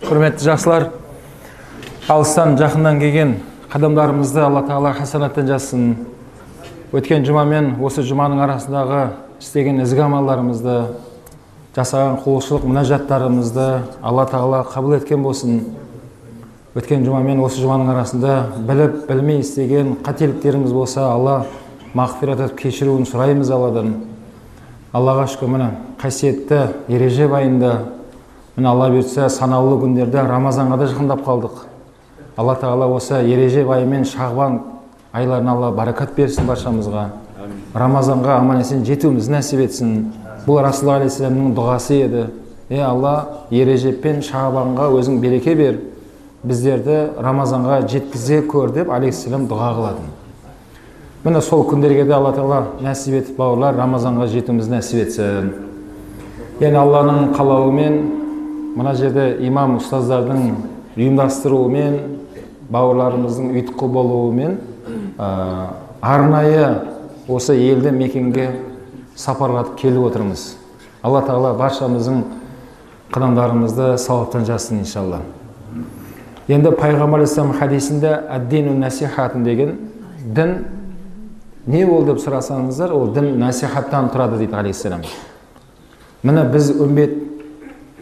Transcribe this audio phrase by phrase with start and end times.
[0.00, 0.86] құрметті жақсылар
[2.08, 3.34] алыстан жақыннан келген
[3.68, 5.90] қадамдарымызды алла тағала хасанаттан жазсын.
[6.96, 9.02] Өткен жұма мен осы жұманың арасындағы
[9.42, 10.78] істеген ізгі амалдарымызды
[11.76, 13.68] жасаған құлшылық мұнажаттарымызды
[14.00, 15.60] алла тағала қабыл еткен болсын.
[16.74, 21.44] Өткен жұма мен осы жұманың арасында біліп білмей істеген қателіктеріміз болса алла
[21.92, 23.98] мағфират етіп кешіруін сұраймыз алладан.
[24.96, 27.99] Аллаға шүкір міне қасиетті ережеп айында
[28.56, 31.64] міне алла бұйыртса санаулы күндерде рамазанға да жақындап қалдық.
[32.36, 34.60] Алла тағала осы ережеп айы мен шағбан
[35.12, 37.06] айларына алла баракат берсін баршамызға.
[37.74, 39.94] Рамазанға аман есен жетуімізді нәсіп етсін.
[40.46, 42.26] Бұл расулалла алейхисаламның дұғасы еді.
[42.70, 43.14] Е алла
[43.50, 45.80] ережеп пен шағбанға өзің береке бер.
[46.42, 50.14] Біздерді рамазанға жеткізе көр деп алейхисалам дұға қылатын.
[51.24, 55.50] Міне сол күндерге де алла тағала нәсіп етіп бауырлар рамазанға жетуімізді нәсіп етсін.
[56.60, 57.98] Енді алланың қалауымен
[58.76, 60.54] мына жерде имам ұстаздардың
[60.96, 61.96] ұйымдастыруымен
[62.70, 64.58] бауырларымыздың ұйытқы болуымен
[65.18, 65.28] ә,
[66.00, 66.66] арнайы
[67.28, 68.50] осы елді мекенге
[69.16, 70.44] сапарлатып келіп отырмыз.
[71.02, 72.22] Алла тағала баршамыздың
[73.12, 75.22] қадамдарымызды сауаптан жазсын иншалла.
[76.48, 79.76] Енді пайғамбар алейхисалам хадисінде әддину насихатын деген
[80.24, 80.56] дін
[81.66, 85.04] не ол деп сұрасаңыздар ол дін насихаттан тұрады дейді алейхисалам
[86.22, 87.14] міне біз үмбет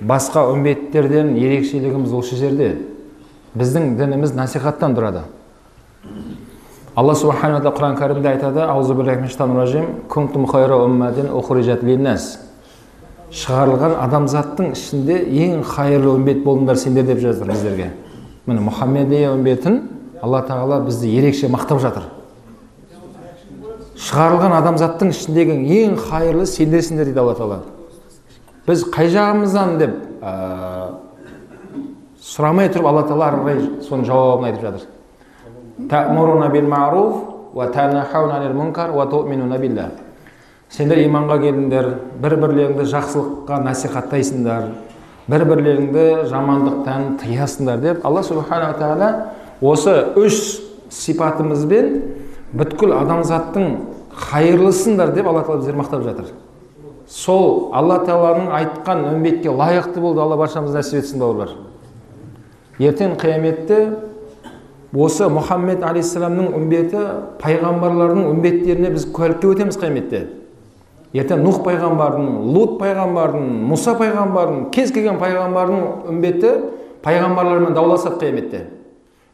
[0.00, 2.76] басқа үмбеттерден ерекшелігіміз осы жерде.
[3.58, 5.24] Біздің дініміз насихаттан тұрады.
[6.98, 8.64] Алла субхана тағала құран кәрімде айтады
[13.30, 17.90] шығарылған адамзаттың ішінде ең қайырлы үмбет болыңдар сендер деп жаздыр біздерге.
[18.46, 19.82] Міне мұхаммедия үмбетін
[20.22, 22.08] алла тағала бізді ерекше мақтап жатыр.
[23.98, 27.60] Шығарылған адамзаттың ішіндегі ең қайырлы сендерсіңдер дейді алла тағала.
[28.68, 30.32] Біз қай жағымыздан деп ә,
[32.20, 34.84] сұрамай тұрып алла тағала ары қарай соның жауабын айтып жатыр.
[40.68, 41.86] Сендер иманға келдіңдер
[42.20, 44.66] бір бірлеріңді жақсылыққа насихаттайсыңдар
[45.32, 49.08] бір бірлеріңді жамандықтан тыясыңдар деп алла субханала тағала
[49.64, 50.42] осы үш
[50.92, 51.88] сипатымызбен
[52.52, 53.78] бүткіл адамзаттың
[54.28, 56.28] қайырлысыңдар деп алла тағала біздерді мақтап жатыр.
[57.08, 60.20] Сол алла тағаланың айтқан үмбетке лайықты болды.
[60.20, 61.54] Алла баршамызды нәсіп етсін бауырлар.
[62.78, 63.78] Ертең қияметте
[64.94, 67.04] осы мұхаммед алейхисаламның үмбеті
[67.42, 70.26] пайғамбарлардың үмбеттеріне біз куәлікке өтеміз қияметте.
[71.16, 76.52] Ертең нұх пайғамбардың лут пайғамбардың мұса пайғамбардың кез келген пайғамбардың үмбеті
[77.04, 78.66] пайғамбарлармен дауласады қияметте.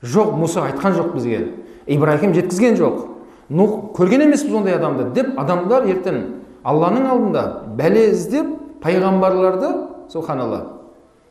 [0.04, 1.42] Жоқ мұса айтқан жоқ бізге.
[1.90, 3.02] Ибраһим жеткізген жоқ.
[3.50, 6.20] Нұх көрген емеспіз ондай адамды деп адамдар ертең
[6.64, 7.44] алланың алдында
[7.78, 8.52] бәле іздеп
[8.84, 9.72] пайғамбарларды
[10.12, 10.64] субханалла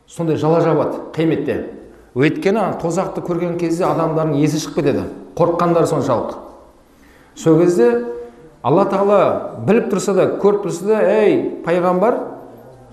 [0.06, 1.58] сондай жала жабады қияметте
[2.14, 5.04] өйткені тозақты көрген кезде адамдардың есі шығып кетеді.
[5.34, 6.36] Қорыққандары соншалық.
[7.34, 7.88] Сол кезде
[8.62, 9.18] алла тағала
[9.66, 12.20] біліп тұрса да көріп тұрса да ей пайғамбар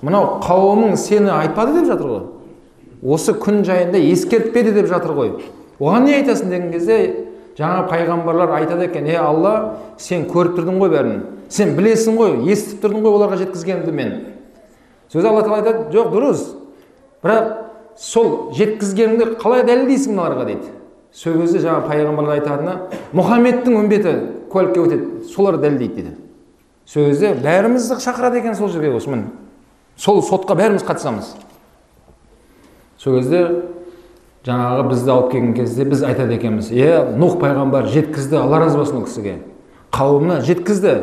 [0.02, 2.23] мынау қауымың сені айтпады деп жатыр ғой.
[3.03, 5.35] Осы күн жайында ескертпеді деп жатыр ғой.
[5.79, 6.50] Оған не айтасың?
[6.50, 6.97] деген кезде
[7.58, 9.54] жаңа пайғамбарлар айтады екен е алла
[10.00, 11.18] сен көріп тұрдың ғой бәрін.
[11.52, 14.14] Сен білесің ғой естіп тұрдың ғой оларға жеткізгенімді мен
[15.12, 16.46] сөз алла тағала айтады жоқ дұрыс.
[17.22, 17.52] Бірақ
[18.00, 20.46] сол жеткізгеніңді қалай дәлелдейсің мыналарға?
[20.48, 20.72] дейді.
[21.12, 22.78] Сол кезде жаңа пайғамбарлар айтатыны
[23.12, 24.14] мұхаммедтің үмбеті
[24.52, 25.28] куәлікке өтеді.
[25.28, 26.16] Солар дәлелдейді дейді.
[26.86, 29.28] Сол кезде бәрімізді шақырады екен сол жерге осы міне
[29.98, 31.36] сол сотқа бәріміз қатысамыз.
[32.98, 33.44] Сол кезде
[34.47, 39.02] жаңағы бізді алып келген кезде біз айтады екенбіз иә нұх пайғамбар жеткізді алла разы болсын
[39.02, 39.38] ол кісіге
[39.91, 40.94] қауымына жеткізді.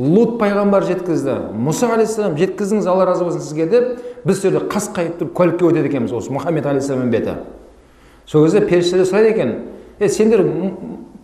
[0.00, 1.34] Лут пайғамбар жеткізді.
[1.52, 3.90] Мұса алейхисалам жеткіздіңіз алла разы болсын сізге деп
[4.24, 7.34] біз сол жерде қасқайып тұрып куәлікке өтеді екенбіз осы мұхаммед алейхисалам үмбеті
[8.24, 9.54] сол кезде періштелер сұрайды екен
[9.98, 10.44] е сендер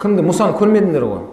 [0.02, 1.24] кімді мұсаны көрмедіңдер ғой?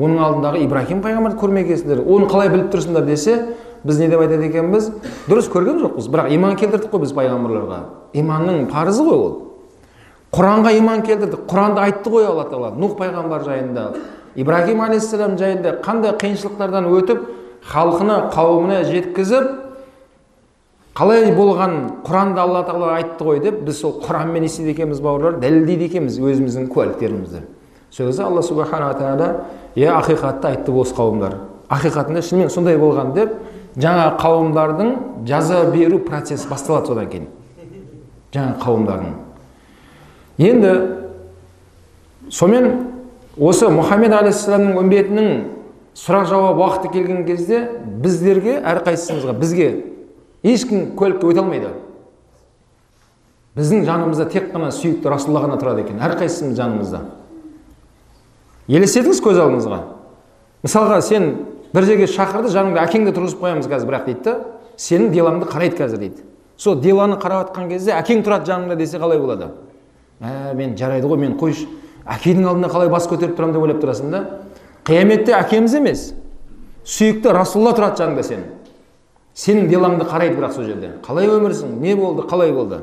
[0.00, 3.04] Оның алдындағы ибраһим пайғамбарды көрмегенсіңдер оны қалай біліп тұрсыңдар?
[3.04, 3.40] десе
[3.84, 4.92] біз не деп айтады екенбіз?
[5.28, 7.80] Дұрыс көрген жоқпыз бірақ иман келтірдік қой біз пайғамбарларға
[8.14, 9.34] иманның парызы ғой ол.
[10.30, 13.86] Құранға иман келтірдік құранды айтты ғой алла тағала нұх пайғамбар жайында
[14.38, 17.24] ибраһим алейхисалам жайында қандай қиыншылықтардан өтіп
[17.66, 19.48] халқына қауымына жеткізіп
[20.94, 21.74] қалай болған
[22.06, 26.68] құранды алла тағала айтты ғой деп біз сол құранмен істейді екенбіз бауырлар дәлелдейді екенбіз өзіміздің
[26.70, 27.42] куәліктерімізді.
[27.90, 29.30] Сол кезде алла субханала тағала
[29.74, 31.38] иә ақиқатты айтты осы қауымдар
[31.70, 33.34] ақиқатында шынымен сондай болған деп
[33.78, 34.96] жаңа қауымдардың
[35.26, 37.28] жаза беру процесі басталады содан кейін.
[38.34, 39.14] Жаңа қауымдардың.
[40.40, 40.72] Енді
[42.30, 42.70] сонымен
[43.36, 45.30] осы мұхаммед алейхисаламның үмбетінің
[45.98, 47.64] сұрақ жауап уақыты келген кезде
[48.02, 49.70] біздерге әрқайсымызға бізге
[50.46, 51.72] ешкім куәлікке өте алмайды.
[53.58, 57.02] Біздің жанымызда тек қана сүйікті расулалла ғана тұрады екен әрқайсымыз жанымызда.
[58.70, 59.80] Елестетіңіз көз алдыңызға.
[60.62, 61.30] Мысалға сен
[61.74, 64.36] бір жерге шақырды жаныңда әкеңді тұрғызып қоямыз қазір бірақ дейді да
[64.78, 66.29] сенің делаңды қарайды қазір дейді.
[66.60, 69.48] Сол деланы қарап жатқан кезде әкең тұрады жаныңда десе қалай болады?
[70.20, 71.66] Ә мен жарайды ғой мен қойшы.
[72.04, 74.20] Әкенің алдында қалай бас көтеріп тұрамын деп ойлап тұрасың да?
[74.84, 76.02] Қияметте әкеміз емес.
[76.84, 78.48] Сүйікті расулалла тұрады жаныңда сенің.
[79.40, 80.94] Сенің делаңды қарайды бірақ сол жерде.
[81.06, 81.78] Қалай өмірсің?
[81.80, 82.26] Не болды?
[82.28, 82.82] Қалай болды?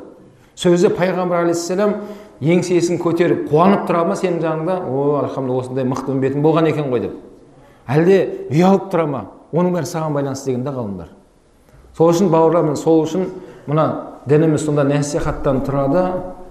[0.57, 1.93] Кезде пайғамбар алейхисалам
[2.41, 4.77] еңсесін көтеріп қуанып тұра ма сенің жаныңда?
[4.89, 7.17] О альхамдулилля осындай мықты үмбетім болған екен ғой деп.
[7.85, 9.21] Әлде ұялып тұра ма?
[9.53, 11.11] Оның бәрі саған байланысты деген да ғалымдар.
[11.97, 13.27] Сол үшін бауырлар міне сол үшін
[13.67, 13.85] мына
[14.27, 16.03] дініміз сонда насихаттан тұрады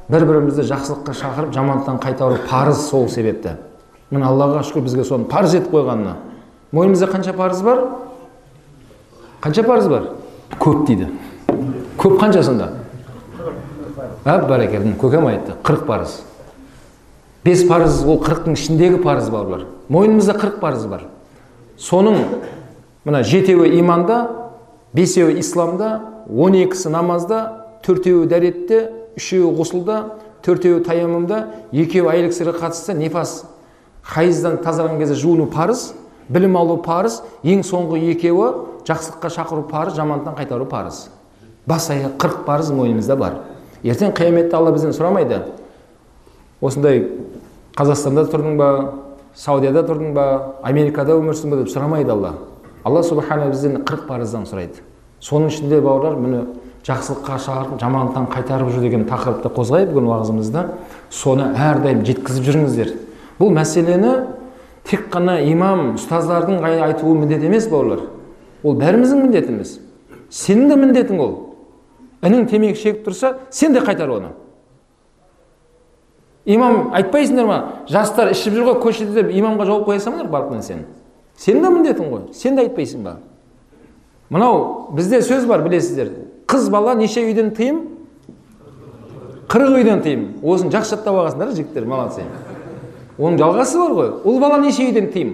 [0.08, 3.56] бір бірімізді жақсылыққа шақырып жамандықтан қайтару парыз сол себепті.
[4.10, 6.16] Міне аллаға шүкір бізге соны парыз етіп қойғанына.
[6.72, 7.80] Мойнымызда қанша парыз бар?
[9.42, 10.10] Қанша парыз бар?
[10.60, 11.08] Көп дейді.
[11.98, 12.70] Көп қанша сонда?
[14.24, 16.20] Бәрекелді көкем айтты қырық парыз.
[17.44, 21.06] Бес парыз ол қырықтың ішіндегі парыз бауырлар мойнымызда қырық парыз бар.
[21.78, 22.18] Соның
[23.04, 24.26] мына жетеуі иманда
[24.94, 26.00] бесеуі исламда
[26.30, 27.40] он екісі намазда
[27.86, 28.80] төртеуі дәретте
[29.18, 29.98] үшеуі ғұсылда
[30.46, 31.42] төртеуі таяммумда
[31.72, 33.44] екеуі айлық сырға қатысты нефас
[34.02, 35.92] хайыздан тазарған кезде жуыну парыз
[36.28, 38.50] білім алу парыз ең соңғы екеуі
[38.86, 41.08] жақсылыққа шақыру парыз жамандықтан қайтару парыз.
[41.66, 43.40] Бас аяқ қырық парыз мойнымызда бар.
[43.82, 45.40] Ертең қияметте алла бізден сұрамайды.
[46.60, 47.02] Осындай
[47.76, 48.68] қазақстанда тұрдың ба
[49.34, 50.26] саудияда тұрдың ба
[50.62, 52.34] америкада өмір сүрдің ба деп сұрамайды алла.
[52.84, 54.82] Алла субхана бізден қырық парыздан сұрайды.
[55.26, 56.44] Соның ішінде бауырлар міне
[56.86, 60.62] жақсылыққа шақырып жамандықтан қайтарып жүр деген тақырыпты қозғайық бүгін уағызымызда.
[61.10, 62.92] Соны әрдайым жеткізіп жүріңіздер.
[63.40, 64.12] Бұл мәселені
[64.86, 68.06] тек қана имам ұстаздардың айтуы міндет емес бауырлар.
[68.62, 69.76] Ол бәріміздің міндетіміз.
[70.30, 71.34] Сенің де міндетің ол.
[72.22, 74.30] Інің темекі шегіп тұрса сен де қайтар оны.
[76.46, 80.86] Имам айтпайсыңдар ма жастар ішіп жүр ғой көшеде деп имамға жауап қоя салыңдар барып сен.
[81.36, 82.28] Сенің де міндетің ғой.
[82.32, 83.18] Сен де айтпайсың ба?
[84.30, 86.10] Мынау бізде сөз бар білесіздер.
[86.46, 87.80] Қыз бала неше үйден тыйым?
[89.48, 90.26] Қырық үйден тыйым.
[90.42, 92.26] Осыны жақсы жаттап алғансыңдар жігіттер молодцы
[93.18, 94.10] оның жалғасы бар ғой.
[94.24, 95.30] Ұл бала неше үйден тыйым?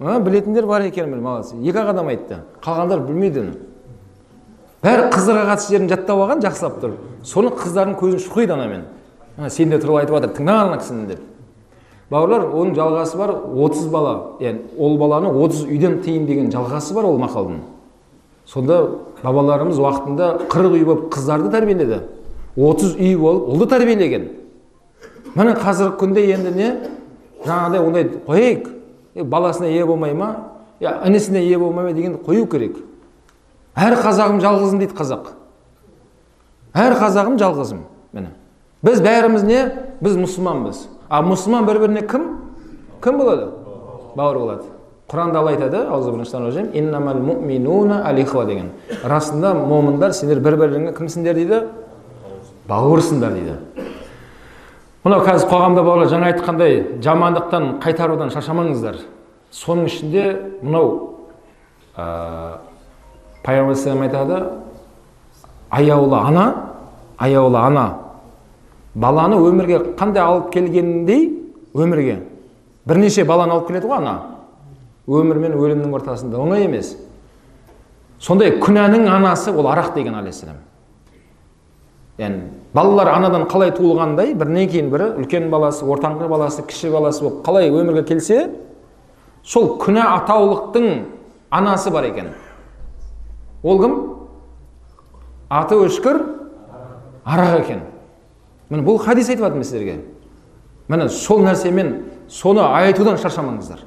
[0.00, 2.42] Білетіндер бар екен молодцы екі ақ адам айтты.
[2.64, 3.56] Қалғандар білмейді оны
[4.80, 8.86] бәрі қыздарға қатысты жерін жаттап алған жақсылап тұрып соны қыздардың көзін шұқиды анамен.
[9.48, 11.20] Сен де туралы айтып жатыр тыңда ана кісіні деп.
[12.10, 14.14] Бауырлар оның жалғасы бар отыз бала.
[14.40, 17.60] Яғни ол баланы отыз үйден тыйым деген жалғасы бар ол мақалдың.
[18.46, 18.80] Сонда
[19.22, 22.02] бабаларымыз уақытында қырық үй болып қыздарды тәрбиеледі.
[22.56, 24.28] Отыз үй болып ұлды тәрбиелеген.
[25.34, 26.70] Міне қазіргі күнде енді не?
[27.46, 28.70] Жаңағыдай ондай қояйық.
[29.22, 30.34] Баласына ие болмай ма?
[30.80, 32.76] Я інісіне ие болмай ма дегенді қою керек.
[33.76, 35.30] Әр қазағым жалғызым дейді қазақ.
[36.74, 37.84] Әр қазағым жалғызым.
[38.12, 38.32] Міне.
[38.82, 39.60] Біз бәріміз не?
[40.00, 40.88] Біз мұсылманбыз.
[41.10, 42.26] А мұсылман бір біріне кім?
[43.02, 43.48] Кім болады?
[44.16, 44.68] Бауыр болады.
[45.10, 45.82] Құранда алла айтады
[48.46, 48.70] деген.
[49.02, 51.62] Расында момындар сендер бір біріңе кімсіңдер дейді?
[52.68, 53.56] Бауырсыңдар дейді.
[55.02, 59.00] Мынау қазір қоғамда бауырлар жаңа айтқандай жамандықтан қайтарудан шаршамаңыздар.
[59.50, 60.24] Соның ішінде
[60.62, 61.16] мынау
[61.96, 62.60] ә,
[63.42, 64.42] пайғамбар айтады
[65.70, 66.46] аяулы ана
[67.18, 67.86] аяулы ана
[68.94, 71.28] баланы өмірге қандай алып келгеніндей
[71.74, 72.20] өмірге.
[72.86, 74.16] Бірнеше баланы алып келеді ғой ана.
[75.06, 76.38] Өмір мен өлімнің ортасында.
[76.38, 76.96] Оңай емес.
[78.18, 80.60] Сондай күнәнің анасы ол арақ деген алейхисалам
[82.20, 82.42] яғни
[82.74, 87.70] балалар анадан қалай туылғандай бірінен кейін бірі үлкен баласы ортаңғы баласы кіші баласы болып қалай
[87.72, 88.40] өмірге келсе
[89.42, 90.88] сол күнә атаулықтың
[91.50, 92.32] анасы бар екен.
[93.62, 93.96] Ол кім?
[95.48, 96.20] Аты өшкір?
[97.24, 97.80] Арақ екен.
[98.70, 99.96] Міне бұл хадис айтып жатырмын сіздерге
[100.88, 101.94] міне сол нәрсемен
[102.30, 103.84] соны айтудан шаршамаңыздар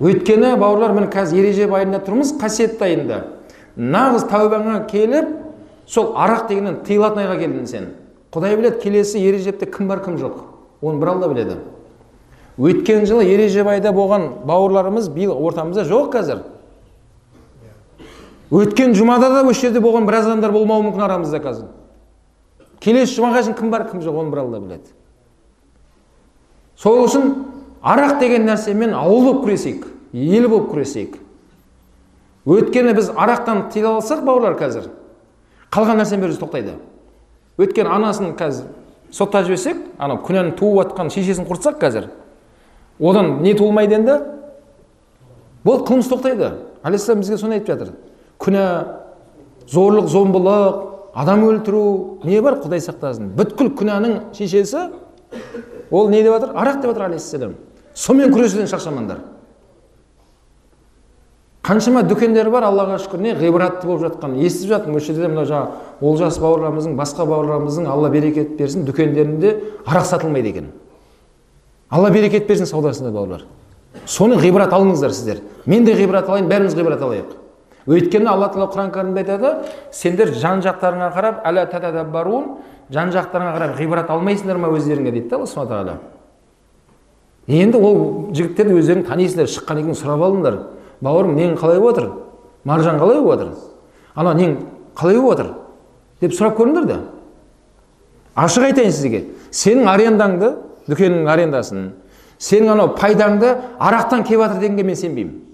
[0.00, 3.22] өйткені бауырлар міне қазір ережеп айында тұрмыз қасиетті айында
[3.76, 5.32] нағыз тәубаңа келіп
[5.86, 7.88] сол арақ дегеннен тыйылатын айға келдің сен
[8.34, 10.42] құдай біледі келесі ережепте кім бар кім жоқ
[10.82, 11.56] оны бір алла біледі
[12.58, 16.44] өткен жылы ережеп айда болған бауырларымыз биыл ортамызда жоқ қазір
[18.50, 21.68] өткен жұмада да осы жерде болған біраз адамдар болмауы мүмкін арамызда қазір
[22.86, 24.94] келесі жұмаға шейін кім бар кім жоқ оны бір алла біледі.
[26.78, 27.32] Сол үшін
[27.82, 31.18] арақ деген нәрсемен ауыл болып күресейік ел болып күресейік.
[32.46, 34.90] Өйткені біз арақтан тыйыла алсақ бауырлар қазір
[35.74, 36.76] қалған нәрсенің бәрі тоқтайды.
[37.58, 38.70] Өйткені анасын қазір
[39.10, 42.10] соттап жіберсек анау күнәні туып жатқан шешесін құртсақ қазір
[43.00, 44.20] одан не туылмайды енді?
[45.64, 46.52] Болды қылмыс тоқтайды.
[46.82, 47.92] Алейхисалам бізге соны айтып жатыр.
[48.38, 48.64] Күнә
[49.66, 52.60] зорлық зомбылық адам өлтіру не бар?
[52.60, 53.32] Құдай сақтасын.
[53.38, 54.90] Бүткіл күнәнің шешесі
[55.90, 57.56] ол не деп жатыр арақ деп жатыр алейхисалам
[57.96, 59.24] сонымен күресуден шаршамаңдар
[61.66, 63.22] қаншама дүкендер бар аллаға шүкір.
[63.24, 68.10] Не ғибратты болып жатқан естіп жатырмын осы жерде мынау жаңағы олжас бауырларымыздың басқа бауырларымыздың алла
[68.10, 69.56] берекет берсін дүкендерінде
[69.86, 70.68] арақ сатылмайды екен.
[71.90, 73.42] Алла берекет берсін саудасында бауырлар.
[74.06, 75.42] Соны ғибрат алыңыздар сіздер.
[75.66, 77.34] Мен де ғибрат алайын бәріміз ғибрат алайық.
[77.86, 79.52] Өйткені алла тағала құран кәрімде айтады
[79.94, 82.44] сендер жан жақтарыңа қарап әла тадаббарун
[82.90, 85.98] жан жақтарыңа қарап ғибрат алмайсыңдар ма өздеріңе дейді да алла субхана тағала.
[87.46, 90.58] Енді ол жігіттерді өздерің танисыңдар шыққаннан кейін сұрап алыңдар
[91.00, 92.10] бауырым нең қалай болып жатыр
[92.64, 93.52] маржан қалай болып жатыр
[94.16, 94.56] ана нең
[94.98, 95.52] қалай болып жатыр
[96.20, 97.00] деп сұрап көріңдер да
[98.34, 99.24] ашық айтайын сізге.
[99.50, 100.56] Сенің арендаңды
[100.90, 101.92] дүкеннің арендасын
[102.38, 105.45] сенің анау пайдаңды арақтан келіп жатыр дегенге мен сенбеймін.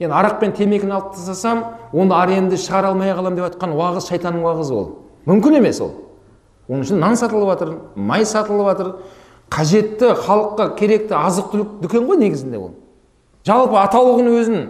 [0.00, 4.46] Енді арақ пен темекіні алып тастасам оны аренді шығара алмай қаламын деп жатқан уағыз шайтанның
[4.46, 4.86] уағызы ол.
[5.28, 5.90] Мүмкін емес ол.
[6.70, 8.92] Оның үшін нан сатылып жатыр май сатылып жатыр.
[9.50, 12.70] Қажетті халыққа керекті азық түлік дүкен ғой негізінде ол.
[13.44, 14.66] Жалпы атаулығын өзін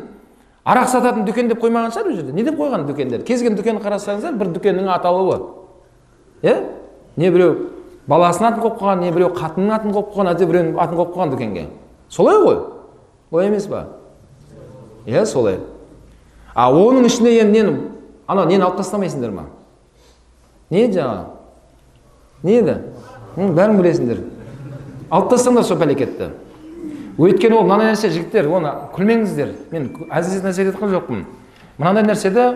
[0.65, 2.33] арақ сататын дүкен деп қоймаған шығар ол жерде.
[2.33, 3.23] Не деп қойған дүкендер?
[3.23, 5.39] Кез келген дүкенді қарасаңыздар бір дүкеннің аталуы
[6.43, 6.57] иә?
[7.17, 7.55] Не біреу
[8.09, 11.35] баласының атын қойып қойған не біреу қатынның атын қойып қойған әйтеуір біреудің атын қойып қойған
[11.35, 11.67] дүкенге.
[12.09, 12.63] Солай ғой.
[13.31, 13.85] Олай емес па
[15.11, 15.59] иә солай.
[16.55, 17.77] А оның ішінде енді нені
[18.27, 19.49] анау нені алып тастамайсыңдар ма?
[20.71, 21.27] Не жаңағы
[22.43, 22.77] не еді
[23.37, 24.23] бәрің білесіңдер.
[25.11, 26.31] Алып тастаңдар сол пәлекетті.
[27.21, 29.55] Өйткені ол мынандай нәрсе жігіттер оны күлмеңіздер.
[29.73, 31.25] Мен әзілсіз нәрсе айтып жоқпын.
[31.79, 32.47] Мынандай нәрседе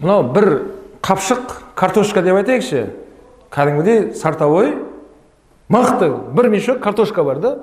[0.00, 0.48] мынау бір
[1.04, 2.88] қапшық картошка деп айтайықшы.
[3.54, 4.74] Кәдімгідей сартовой
[5.68, 7.58] мықты бір мешок картошка бар да.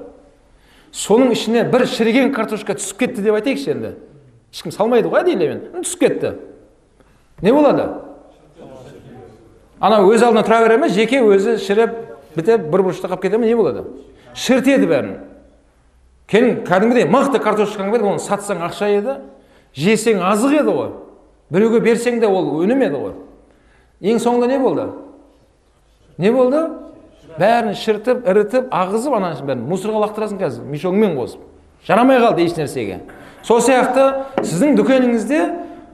[0.95, 3.93] Соның ішіне бір шіріген картошка түсіп кетті деп айтайықшы енді.
[4.53, 6.33] Ешкім салмайды ғой әдейілемен түсіп кетті.
[7.43, 7.89] Не болады?
[9.83, 10.89] Анау өз алдына тұра бере ме?
[10.89, 11.97] Жеке өзі шіріп
[12.37, 13.49] бітіп бір бұрышта қалып кете ме?
[13.49, 13.83] Не болады?
[14.35, 15.17] Шірітеді бәрін.
[16.31, 19.19] Кейін кәдімгідей мықты картошкаң бар оны сатсаң ақша еді
[19.75, 20.89] жесең азық еді ғой.
[21.51, 23.13] Біреуге берсең де ол өнім еді ғой.
[24.01, 24.87] Ең соңында не болды?
[26.17, 26.63] Не болды?
[27.39, 30.65] Бәрін шіртіп ірітіп ағызып ананың бәрін мусорға лақтырасың қазір.
[30.71, 31.41] Мешогыңмен қосып.
[31.85, 33.01] Жарамай қалды еш нәрсеге.
[33.43, 34.07] Сол сияқты
[34.41, 35.41] сіздің дүкеніңізде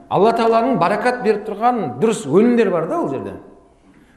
[0.08, 3.34] алла тағаланың баракат беріп тұрған дұрыс өнімдер бар да ол жерде.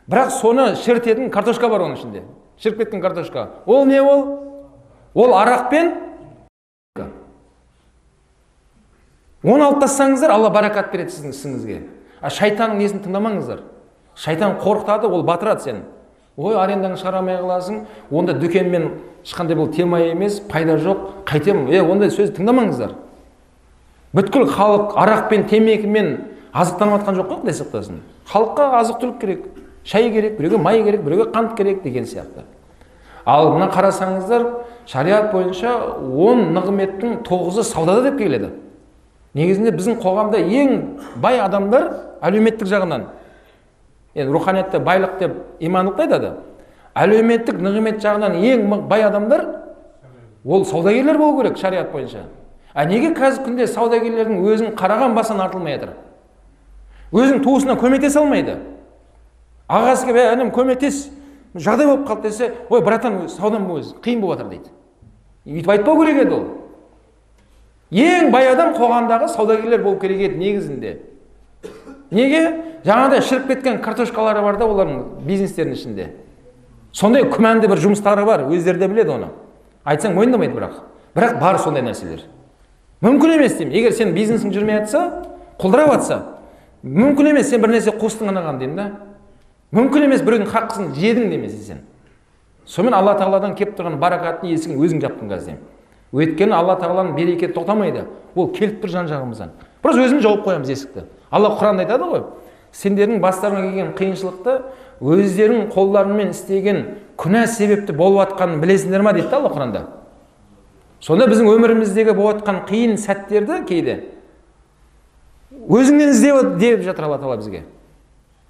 [0.08, 2.24] Бірақ соны шірітетін картошка бар оның ішінде.
[2.62, 3.50] Шіріп кеткен картошка.
[3.66, 4.26] Ол не ол?
[5.14, 5.94] Ол арақ пен
[9.44, 11.82] оны алып тастасаңыздар алла баракат береді сіздің ісіңізге.
[12.22, 13.62] А шайтанның несін тыңдамаңыздар?
[14.16, 15.84] Шайтан қорқытады ол батырады сені.
[16.38, 17.82] Ой арендаңды шығара алмай қаласың.
[18.12, 18.90] Онда дүкенмен
[19.24, 21.26] ешқандай бұл тема емес пайда жоқ.
[21.26, 22.96] Қайтемін е ондай сөз тыңдамаңыздар.
[24.16, 26.12] Бүткіл халық арақ пен темекімен
[26.54, 28.02] азықтанып жатқан жоқ қой құдай сақтасын.
[28.32, 29.48] Халыққа азық түлік керек
[29.84, 32.46] шай керек біреуге май керек біреуге қант керек деген сияқты.
[33.26, 34.46] Ал мына қарасаңыздар
[34.88, 35.74] шариғат бойынша
[36.16, 38.52] он нығметтің тоғызы саудада деп келеді.
[39.34, 40.76] Негізінде біздің қоғамда ең
[41.20, 41.90] бай адамдар
[42.22, 43.10] әлеуметтік жағынан.
[44.16, 46.32] Енді руханиятта байлық деп имандылықты айтады
[46.96, 49.46] әлеуметтік нығмет жағынан ең бай адамдар
[50.46, 52.26] ол саудагерлер болу керек шариғат бойынша.
[52.74, 55.94] А неге қазіргі күнде саудагерлердің өзін қараған басынан артылмай жатыр
[57.12, 58.58] өзінің туысына көмектесе алмайды.
[59.68, 61.10] Ағасы келіп інім көмектес
[61.56, 64.70] жағдай болып қалды десе ой братан саудам өзі қиын болып жатыр дейді.
[65.46, 66.46] Өйтіп айтпау керек еді ол.
[67.92, 70.98] Ең бай адам қоғамдағы саудагерлер болу керек еді негізінде.
[72.12, 72.44] Неге?
[72.86, 76.10] Жаңағыдай шіріп кеткен картошкалары бар да олардың бизнестерінің ішінде.
[76.94, 79.32] Сондай күмәнді бір жұмыстары бар өздері де біледі оны.
[79.86, 80.78] Айтсаң мойындамайды бірақ.
[81.16, 82.22] Бірақ бар сондай нәрселер.
[83.02, 83.74] Мүмкін емес деймін.
[83.76, 85.26] Егер сенің бизнесің жүрмей жатса
[85.60, 86.22] құлдырап жатса
[86.86, 88.88] мүмкін емес сен бір нәрсе қостың анаған деймін да.
[89.76, 91.82] Мүмкін емес біреудің хаққысын жедің немесе сен.
[92.66, 95.64] Сонымен алла тағаладан келіп тұрған баракаттың есігін өзің жаптың қазір деймін.
[96.16, 98.06] Өйткені алла тағаланың берекеті тоқтамайды.
[98.36, 101.04] Ол келіп тұр жан жағымыздан просто өзіміз жауып қоямыз есікті.
[101.32, 102.24] Алла құранда айтады ғой
[102.76, 104.56] сендердің бастарыңа келген қиыншылықты
[105.02, 106.82] өздерің қолдарыңмен істеген
[107.20, 109.82] күнә себепті болып жатқанын білесіңдер ма дейді да алла құранда.
[111.00, 113.96] Сонда біздің өміріміздегі болып жатқан қиын сәттерді кейде
[115.70, 117.64] өзіңнен іздеп деп жатыр алла тағала бізге.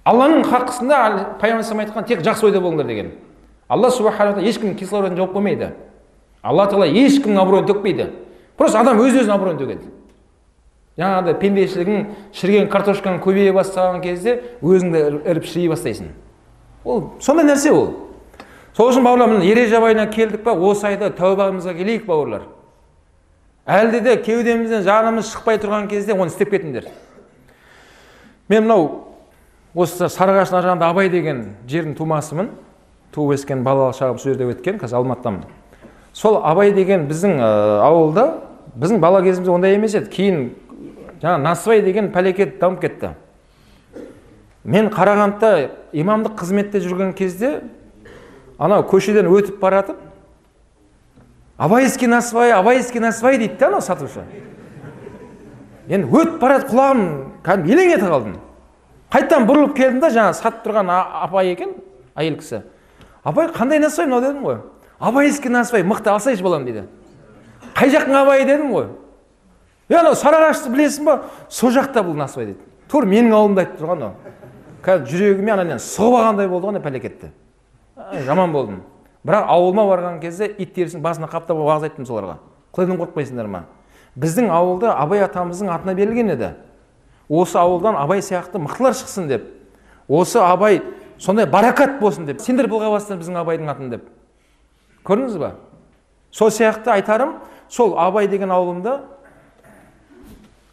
[0.06, 0.98] Алланың хаққысында
[1.40, 3.12] пайғамбар айтқан тек жақсы ойда болыңдар деген.
[3.68, 5.72] Алла субхана ешкімнің кислородын жауып қоймайды.
[6.42, 8.10] Алла тағала ешкімнің абыройын төкпейді.
[8.56, 9.90] Просто адам өз өзінің абыройын төгеді.
[10.96, 16.10] Жаңағыдай пендешілігің шіріген картошкаң көбейе бастаған кезде өзің де іріп шірей бастайсың.
[16.84, 17.90] Ол сондай нәрсе ол.
[18.76, 22.46] Сол үшін бауырлар міне ереже айына келдік па осы айда тәубамызға келейік бауырлар.
[23.66, 26.86] Әлде де кеудемізден жанымыз шықпай тұрған кезде оны істеп кетіңдер.
[28.48, 28.90] Мен мынау
[29.74, 32.52] осы сарыағаштың ар жағында абай деген жердің тумасымын.
[33.12, 35.48] Туып өскен балалық шағым сол жерде өткен қазір алматыдамын.
[36.12, 37.48] Сол абай деген біздің ә,
[37.88, 38.26] ауылда
[38.76, 40.10] біздің бала кезімізде ондай емес еді.
[40.12, 40.50] Кейін
[41.22, 43.14] жаңа насыбай деген пәлекет дамып кетті.
[44.64, 47.62] Мен қарағандыда имамдық қызметте жүрген кезде
[48.58, 50.00] анау көшеден өтіп бара жатып
[51.56, 54.24] абайский насыбай абайский насыбай дейді да анау сатушы.
[55.88, 57.04] Енді өтіп бара жатып құлағым
[57.46, 58.36] кәдімгі елең ете қалдым.
[59.12, 61.76] Қайтадан бұрылып келдім да жаңағы сатып тұрған апай екен
[62.16, 62.64] әйел кісі.
[63.22, 64.20] Абай қандай насыбай мынау?
[64.20, 64.58] дедім ғой.
[64.98, 66.88] Абайский насыбай мықты алсайшы балам дейді.
[67.74, 68.44] Қай жақтың абайы?
[68.44, 68.88] дедім ғой.
[69.88, 71.16] Е анау сарыағашты білесің ба
[71.48, 74.12] сол жақта бұл насыбай дейді тура менің ауылымда айтып тұрған ол
[74.82, 77.30] қазір жүрегіме анадан сұғып алғандай болды ғой ана пәлекетті
[78.26, 78.82] жаман болдым
[79.26, 82.38] бірақ ауылыма барған кезде ит терісін басына қаптап уағыз айттым соларға
[82.74, 83.64] құдайдан қорықпайсыңдар ма
[84.16, 86.54] біздің ауылда абай атамыздың атына берілген еді.
[87.28, 89.44] осы ауылдан абай сияқты мықтылар шықсын деп.
[90.08, 90.82] осы абай
[91.18, 92.40] сондай баракат болсын деп.
[92.40, 94.08] сендер былға бастар біздің абайдың атын деп.
[95.04, 95.54] көрдіңіз ба?
[96.30, 97.36] сол сияқты айтарым
[97.68, 99.00] сол абай деген ауылымда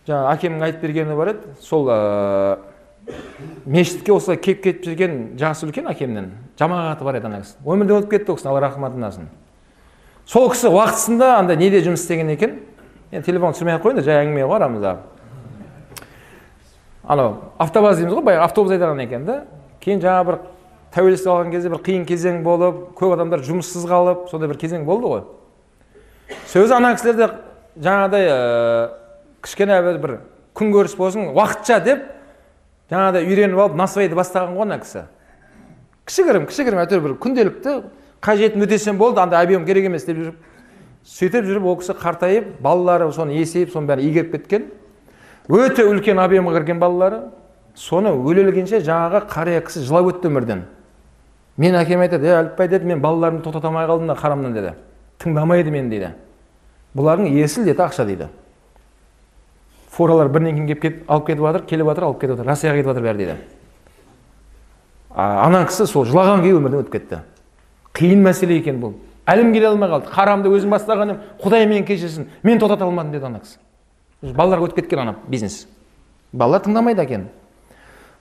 [0.07, 1.53] жаңа әкемнің айтып бергені бар еді.
[1.61, 2.57] Сол ә,
[3.65, 7.57] мешітке осылай келіп кетіп жүрген жасы үлкен әкемнен жамағаты бар еді ана кісі.
[7.65, 9.27] Өмірден өтіп кетті ол кісі алла рахматын
[10.25, 12.59] сол кісі уақытысында андай неде жұмыс істеген екен?
[13.11, 14.93] Енді телефон түсірмей ақ қояйын жай әңгіме ғой арамызда
[17.03, 19.43] анау автобаз дейміз ғой баяғы автобус айдаған екен да.
[19.83, 20.37] Кейін жаңа бір
[20.95, 25.11] тәуелсіздік алған кезде бір қиын кезең болып көп адамдар жұмыссыз қалып сондай бір кезең болды
[25.11, 25.23] ғой.
[26.53, 27.27] Сөзі ана кісілерде
[27.83, 28.37] жаңағыдай ә,
[29.43, 30.17] кішкене бір,
[30.55, 32.05] күнкөріс болсын уақытша деп
[32.91, 35.05] жаңағыдай үйреніп алып насыбайды бастаған ғой ана кісі.
[36.07, 37.75] Кішігірім кішігірім әйтеуір бір күнделікті
[38.23, 40.35] қажетін өтесем болды андай объем керек емес деп жүріп
[41.03, 44.69] сөйтіп жүріп ол кісі қартайып балалары соны есейіп соның бәрін игеріп кеткен.
[45.49, 47.25] Өте үлкен объемға кірген балалары.
[47.75, 50.63] Соны өле өлгенше жаңағы қария кісі жылап өтті өмірден.
[51.57, 54.75] Мен әкеме айтады е әліпбай деді мен балаларымды тоқтата алмай қалдым да харамнан деді.
[55.19, 56.13] Тыңдамайды мені дейді
[56.95, 58.29] бұлардың есіл деді ақша дейді
[59.93, 63.05] фуралар бірінен кейін келіп алып кетіп жатыр келіп жатыр алып кетіп жатыр россияға кетіп жатыр
[63.07, 63.37] бәрі дейді
[65.13, 67.19] ана кісі сол жылаған күйі өмірден өтіп кетті.
[67.93, 68.95] Қиын мәселе екен бұл.
[69.29, 70.09] Әлім келе алмай қалды.
[70.09, 73.59] Харамды өзім бастаған едім құдай мені кешірсін мен тоқтата алмадым деді ана кісі.
[74.33, 75.67] Балаларға өтіп кеткен ана бизнес.
[76.33, 77.27] Балалар тыңдамайды екен.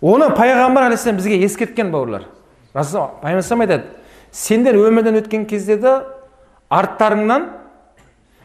[0.03, 2.27] Оны пайғамбар алейхисалам бізге ескерткен бауырлар.
[2.75, 3.83] Пайғамбар айтады
[4.31, 5.95] сендер өмірден өткен кезде де
[6.69, 7.49] арттарыңнан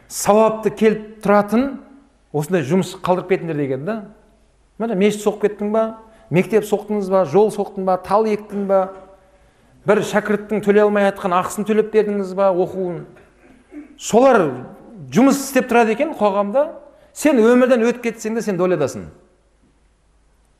[0.08, 1.68] сауапты келіп тұратын
[2.32, 3.98] осындай жұмыс қалдырып кетіңдер деген да?
[4.78, 5.84] Міне мешіт соғып кеттің ба?
[6.30, 7.24] Мектеп соқтыңыз ба?
[7.24, 7.98] Жол соқтың ба?
[8.04, 8.82] Тал ектің ба?
[9.88, 13.04] бір шәкірттің төлей алмай жатқан ақысын төлеп бердіңіз ба оқуын?
[13.96, 14.42] Солар
[15.14, 16.66] жұмыс істеп тұрады екен қоғамда.
[17.16, 19.08] Сен өмірден өтіп кетсең де сен долядасың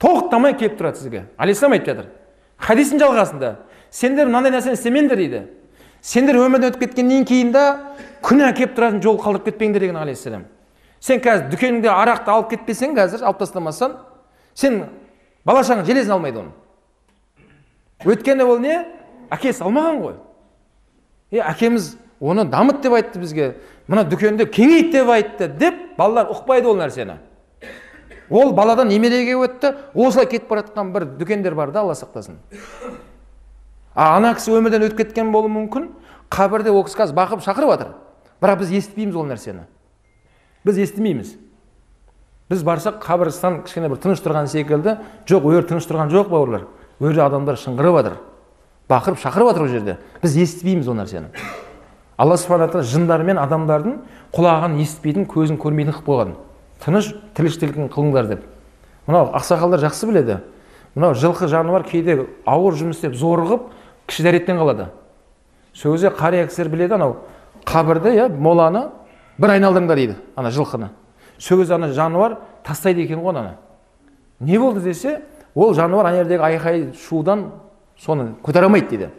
[0.00, 1.24] тоқтамай келіп тұрады сізге.
[1.36, 2.08] Алейхисалам айтып жатыр.
[2.58, 3.54] Хадистің жалғасында.
[3.90, 5.42] Сендер мынандай нәрсені істемеңдер дейді.
[6.00, 7.64] Сендер өмірден өтіп кеткеннен кейін де
[8.24, 10.46] күнә келіп тұратын жол қалдырып кетпеңдер деген алейхисалам
[11.00, 13.98] сен қазір дүкеніңде арақты алып кетпесең қазір алып тастамасаң
[14.54, 14.82] сен
[15.46, 16.54] бала шағаң железін алмайды оны
[18.06, 18.76] өйткені ол не?
[19.34, 20.14] Әкесі алмаған ғой.
[21.34, 23.48] Е әкеміз оны дамыт деп айтты бізге.
[23.88, 27.18] Мына дүкенді кеңейт деп айтты деп балалар ұқпайды ол нәрсені.
[28.30, 29.74] Ол баладан немереге өтті.
[29.94, 32.38] Осылай кетіп бара жатқан бір дүкендер бар да алла сақтасын.
[33.94, 35.90] А ана кісі өмірден өтіп кеткен болуы мүмкін.
[36.30, 37.94] Қабірде ол кісі қазір бақып шақырып жатыр.
[38.40, 39.66] Бірақ біз естімейміз ол нәрсені.
[40.64, 41.36] Біз естімейміз
[42.50, 44.96] біз барсақ қабірстан кішкене бір тыныш тұрған секілді
[45.28, 46.66] жоқ ол тыныш тұрған жоқ бауырлар
[47.00, 48.18] ол жерде адамдар шыңғырып жатыр
[48.88, 51.28] бақырып шақырып жатыр ол жерде біз естімейміз ол нәрсені
[52.16, 53.98] алла субхана тағала жындар мен адамдардың
[54.34, 56.32] құлағын естіпейтін көзін көрмейтін қылып қойған
[56.82, 58.46] тыныш тіршілігін қылыңдар деп
[59.06, 60.40] мынау ақсақалдар жақсы біледі
[60.94, 63.68] мынау жылқы жануар кейде ауыр жұмыс істеп зорығып
[64.08, 64.88] кіші дәреттен қалады
[65.74, 67.16] сол кезде қария кісілер біледі анау
[67.68, 68.88] қабірді иә моланы
[69.38, 70.90] бір айналдырыңдар дейді ана жылқыны.
[71.38, 73.56] Сол кезде ана жануар тастайды екен ғой ананы
[74.40, 75.22] не болды десе
[75.54, 77.50] ол жануар ана жердегі айқай шудан
[77.98, 79.10] соны көтере алмайды дейді.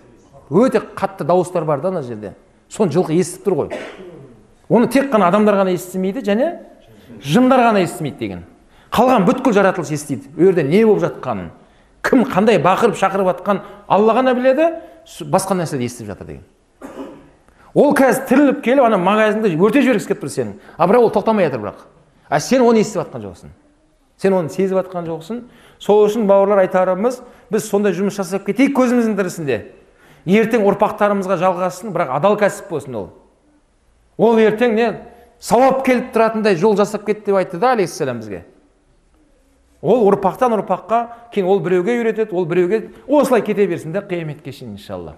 [0.49, 2.33] Өте қатты дауыстар бар да ана жерде.
[2.69, 3.79] Соны жылқы естіп тұр ғой.
[4.69, 6.59] Оны тек қана адамдар ғана естімейді және
[7.21, 8.43] жындар ғана естімейді деген.
[8.91, 10.29] Қалған бүткіл жаратылыс естиді.
[10.37, 11.49] Ол жерде не болып жатқанын
[12.01, 14.69] кім қандай бақырып шақырып жатқан алла ғана біледі
[15.29, 16.43] басқа нәрселерді естіп жатыр деген.
[17.73, 20.53] Ол қазір тіріліп келіп ана магазинді өртеп жібергісі келіп тұр сенің.
[20.77, 21.83] А бірақ ол тоқтамай жатыр бірақ.
[22.29, 23.51] А сен оны естіп жатқан жоқсың.
[24.17, 25.43] Сен оны сезіп жатқан жоқсың.
[25.79, 29.59] Сол үшін бауырлар айтарымыз біз сондай жұмыс жасап кетейік көзіміздің тірісінде.
[30.27, 33.09] Ертең ұрпақтарымызға жалғассын бірақ адал кәсіп болсын ол.
[34.17, 34.89] Ол ертең не
[35.39, 38.43] сауап келіп тұратындай жол жасап кет деп айтты да алейхисалам бізге.
[39.81, 44.73] Ол ұрпақтан ұрпаққа кейін ол біреуге үйретеді ол біреуге осылай кете берсін да қияметке шейін
[44.75, 45.15] иншалла.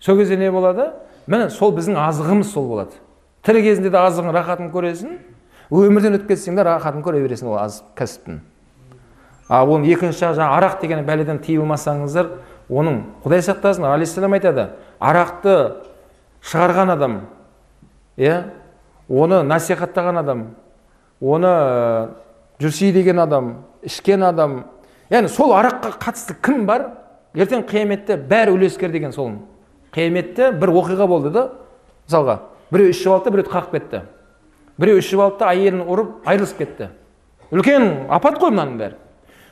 [0.00, 0.94] Сол кезде не болады?
[1.26, 2.96] Міне сол біздің азығымыз сол болады.
[3.42, 5.18] Тірі кезінде де азығың рахатын көресің
[5.72, 8.40] өмірден өтіп кетсең де рахатын көре бересің ол аз кәсіптің.
[9.48, 12.28] Ал оның екінші жағы жаңағы арақ деген бәледен тыйылмасаңыздар
[12.70, 14.68] оның құдай сақтасын алейхисалам айтады
[15.00, 15.56] арақты
[16.46, 17.20] шығарған адам
[18.16, 18.42] иә
[19.08, 20.44] оны насихаттаған адам
[21.20, 21.52] оны
[22.62, 24.64] жүрси деген адам ішкен адам
[25.10, 26.90] яғни сол араққа қатысты кім бар?
[27.34, 29.32] Ертең қияметте бәрі үлескер деген сол
[29.92, 31.44] қияметте бір оқиға болды да
[32.08, 32.38] мысалға
[32.72, 34.02] біреу ішіп алды да біреуді қағып кетті.
[34.78, 36.88] Біреу ішіп алды да әйелін ұрып айырылысып кетті.
[37.52, 38.96] Үлкен апат қой мынаның бәрі.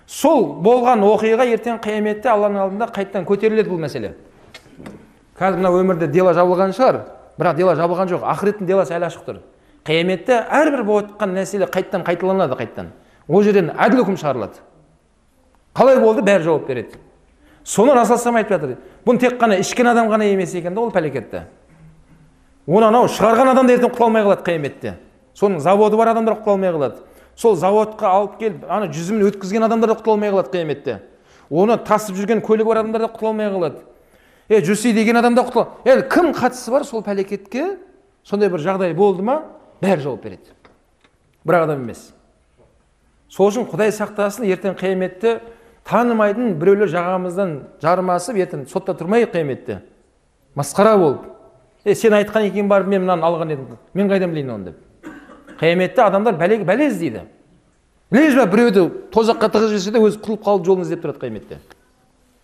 [0.06, 4.14] Сол болған оқиға ертең қияметте алланың алдында қайтадан көтеріледі бұл мәселе.
[5.38, 7.02] Қазір мына өмірде дело жабылған шығар
[7.38, 9.38] бірақ дело жабылған жоқ ақыреттің делосы әлі ашық тұр.
[9.86, 12.90] Қияметте әрбір болып жатқан нәрселер қайтадан қайталанады қайтадан.
[13.28, 14.60] Ол жерден әділ үкім шығарылады.
[15.76, 16.24] Қалай болды?
[16.26, 16.98] Бәрі жауап береді.
[17.70, 18.76] Соны расул айтып жатыр.
[19.06, 21.44] Бұны тек қана ішкен адам ғана емес екен да ол пәлекетті.
[22.66, 24.96] Оны анау шығарған адам да ертең құтыла алмай қалады қияметте.
[25.38, 27.04] Соның заводы бар адамдар құтыла алмай қалады.
[27.36, 30.98] Сол заводқа алып келіп ана жүзімін өткізген адамдар да құтыла алмай қалады қияметте.
[31.50, 33.84] Оны тасып жүрген көлігі бар адамдар да құтыла алмай қалады.
[34.50, 37.78] Е жүси деген адам да құтыла яғни кім қатысы бар сол пәлекетке?
[38.24, 39.42] Сондай бір жағдай болды ма?
[39.80, 40.52] Бәрі жауап береді.
[41.46, 42.10] Бір адам емес.
[43.30, 45.38] Сол үшін құдай сақтасын ертең қияметте
[45.88, 49.80] танымайтын біреулер жағамыздан жармасып ертең сотта тұрмайық қияметте
[50.56, 51.26] масқара болып
[51.84, 53.76] е сен айтқан екен барып мен мынаны алған едім.
[53.94, 54.76] Мен қайдан білейін оны деп.
[55.60, 57.22] Қияметте адамдар бәле, бәле іздейді.
[58.10, 58.82] Білесіз ба біреуді
[59.14, 61.58] тозаққа тығып жіберсе де өзі құтылып қалып жолын іздеп тұрады қияметте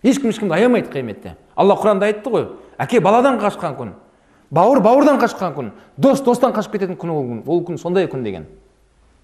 [0.07, 2.44] ешкім ешкімді аямайды қияметте алла құранда айтты ғой
[2.79, 3.90] әке баладан қашқан күн
[4.51, 8.22] бауыр бауырдан қашқан күн дос достан қашып кететін күн ол күн ол күн сондай күн
[8.22, 8.46] деген.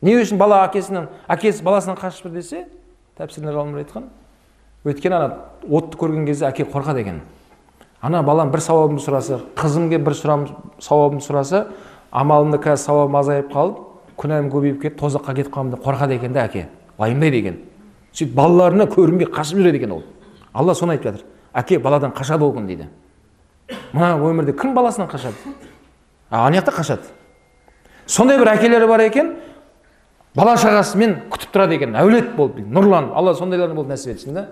[0.02, 2.64] Не үшін бала әкесінен әкесі баласынан қашып жүр десе
[3.18, 4.08] тәпсірінде ғалымдар айтқан
[4.84, 5.28] өйткені ана
[5.68, 7.20] отты көрген кезде әке қорқады екен.
[8.02, 10.46] Ана балам бір сауабымды сұраса қызым келіп бір сұрам
[10.82, 11.66] сауабымды сұраса
[12.10, 13.78] амалымда қазір сауабым азайып қалып
[14.18, 16.66] күнәм көбейіп кетіп тозаққа кетіп қаламын деп қорқады екен да әке.
[16.98, 17.60] Уайымдайды екен.
[18.12, 20.02] Сөйтіп балаларына көрінбей қашып жүреді екен ол.
[20.52, 21.24] Алла соны айтып жатыр.
[21.54, 22.88] Әке баладан қашады ол күн дейді.
[23.92, 25.54] Мына өмірде кім баласынан қашады?
[26.30, 27.08] Ана жақта қашады.
[28.06, 29.36] Сондай бір әкелері бар екен.
[30.36, 31.96] Бала шағасымен күтіп тұрады екен.
[31.98, 34.46] Әулет болып нұрланып алла сондайлардың болып нәсіп етсін да.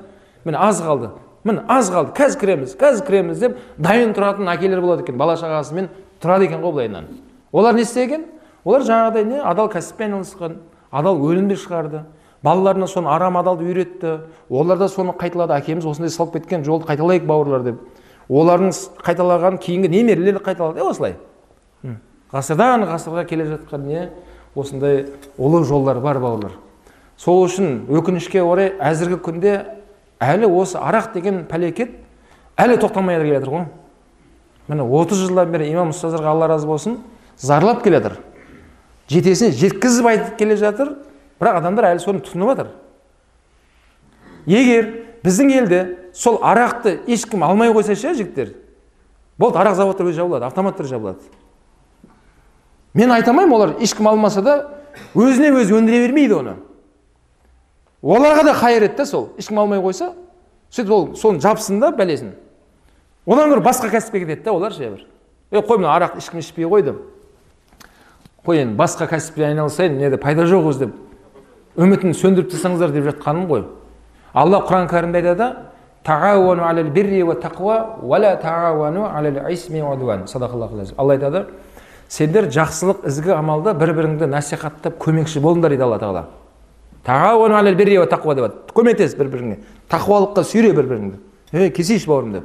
[0.44, 1.10] Міне аз қалды.
[1.44, 2.12] Міне аз қалды.
[2.16, 5.16] Қазір кіреміз қазір кіреміз деп дайын тұратын әкелер болады екен.
[5.20, 5.88] Бала шағасымен
[6.22, 7.08] тұрады екен ғой былайынан.
[7.52, 8.26] Олар не істеген
[8.64, 9.40] олар жаңағыдай не?
[9.40, 10.58] Адал кәсіппен айналысқан
[10.90, 12.04] адал өнімді шығарды.
[12.42, 14.20] Балаларына соны арам адалды үйретті.
[14.48, 15.56] Олар да соны қайталады.
[15.60, 17.80] Әкеміз осындай салып кеткен жолды қайталайық бауырлар деп.
[18.28, 18.72] Олардың
[19.04, 20.80] қайталаған кейінгі немерелері қайталады.
[20.80, 21.16] Осылай.
[22.32, 24.08] Ғасырдан ғасырға келе жатқан не
[24.54, 25.06] осындай
[25.38, 26.56] ұлы жолдар бар бауырлар
[27.20, 29.54] сол үшін өкінішке орай әзіргі күнде
[30.20, 31.92] әлі осы арақ деген пәлекет
[32.60, 33.66] әлі тоқтамай келе жатыр ғой.
[34.68, 36.98] Міне отыз жылдан бері имам ұстаздарға алла разы болсын
[37.36, 38.18] зарлап келе жатыр
[39.10, 40.94] жетесіне жеткізіп айтып келе жатыр
[41.40, 42.72] бірақ адамдар әлі соны тұтынып жатыр.
[44.46, 44.90] Егер
[45.24, 45.82] біздің елде
[46.14, 48.54] сол арақты ешкім алмай қойса ше жігіттер
[49.38, 51.20] болды арақ заводтары өзі жабылады автомат түрде жабылады.
[52.94, 54.56] Мен айта алмаймын олар ешкім алмаса да
[55.14, 56.56] өзіне өзі өндіре бермейді оны
[58.02, 60.12] оларға да қайыр еді сол ешкім алмай қойса
[60.70, 62.34] сөйтіп ол соны жапсын да бәлесін
[63.26, 65.06] одан гөрі басқа кәсіпке кетеді да олар ше бір
[65.50, 66.96] е қой мына арақ ешкім ішпей қойды
[68.46, 70.96] қой енді басқа кәсіппен айналысайын неде пайда жоқ өзі деп
[71.76, 73.66] үмітін сөндіріп тастаңыздар деп жатқаным ғой
[74.32, 75.52] алла құран кәрімде айтады
[80.96, 81.46] алла айтады
[82.10, 86.24] сендер жақсылық ізгі амалда бір біріңді насихаттап көмекші болыңдар дейді алла тағала.
[87.06, 89.56] Деп көмектес бір біріңе
[89.90, 91.16] тақуалыққа сүйре бір біріңді
[91.54, 92.44] ей кесейші бауырым деп.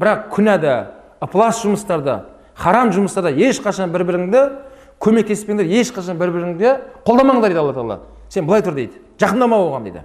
[0.00, 0.74] Бірақ күнәда
[1.20, 2.14] ықылас жұмыстарда
[2.56, 4.40] харам жұмыстарда ешқашан бір біріңді
[5.00, 6.72] көмектеспеңдер ешқашан бір біріңді
[7.06, 7.98] қолдамаңдар дейді алла тағала.
[8.28, 8.96] Сен былай тұр дейді.
[9.20, 10.02] Жақындама оған дейді.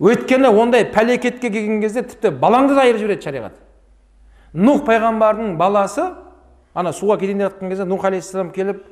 [0.00, 3.52] Өйткені ондай пәлекетке келген кезде тіпті балаңды да айырып жібереді шариғат.
[4.54, 6.06] Нух пайғамбардың баласы
[6.74, 8.84] ана суға кетейін деп жатқан кезде нух алейхисалам келіп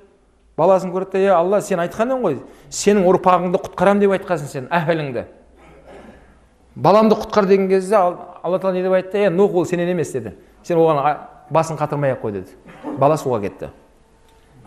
[0.59, 2.38] баласын көрді де е алла сен айтқан едің ғой
[2.70, 5.25] сенің ұрпағыңды құтқарамын деп айтқансың сен әһліңді
[6.75, 10.35] баламды құтқар деген кезде алла тағала не деп айтты е нух ол сенен емес деді
[10.62, 11.16] сен оған
[11.51, 13.70] басын қатырмай ақ қой деді бала суға кетті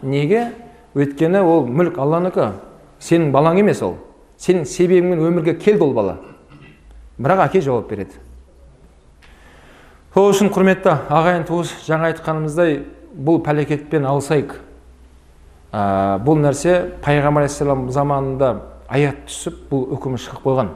[0.02, 0.52] неге
[0.96, 2.54] өйткені ол мүлік алланікі
[3.00, 3.98] сенің балаң емес ол
[4.38, 6.18] сенің себебіңмен өмірге келді ол бала
[7.18, 8.25] бірақ әке жауап береді
[10.16, 12.78] сол үшін құрметті ағайын туыс жаңа айтқанымыздай
[13.28, 14.54] бұл пәлекетпен алысайық
[15.76, 15.82] ә,
[16.24, 18.54] бұл нәрсе пайғамбар алейхисалам заманында
[18.88, 20.70] аят түсіп бұл үкім шығып қойған.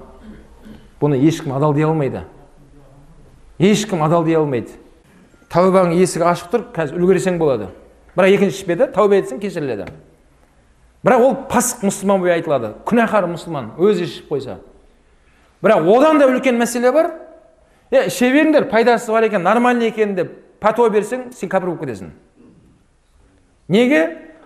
[1.00, 2.26] Бұны ешкім адал дей алмайды.
[3.64, 4.76] Ешкім адал дей алмайды.
[5.56, 7.70] Тәубаның есігі ашық тұр қазір үлгерсең болады.
[8.18, 9.88] Бірақ екінші ішпеді тәуба етсең кешіріледі.
[11.06, 12.74] Бірақ ол пасық мұсылман болып айтылады.
[12.84, 14.60] Күнәһар мұсылман өзі ішіп қойса.
[15.64, 17.14] Бірақ одан да үлкен мәселе бар.
[17.92, 22.12] Е іше беріңдер пайдасы бар екен нормальный екен деп пәтуа берсең сен кәпір болып кетесің
[23.70, 24.02] неге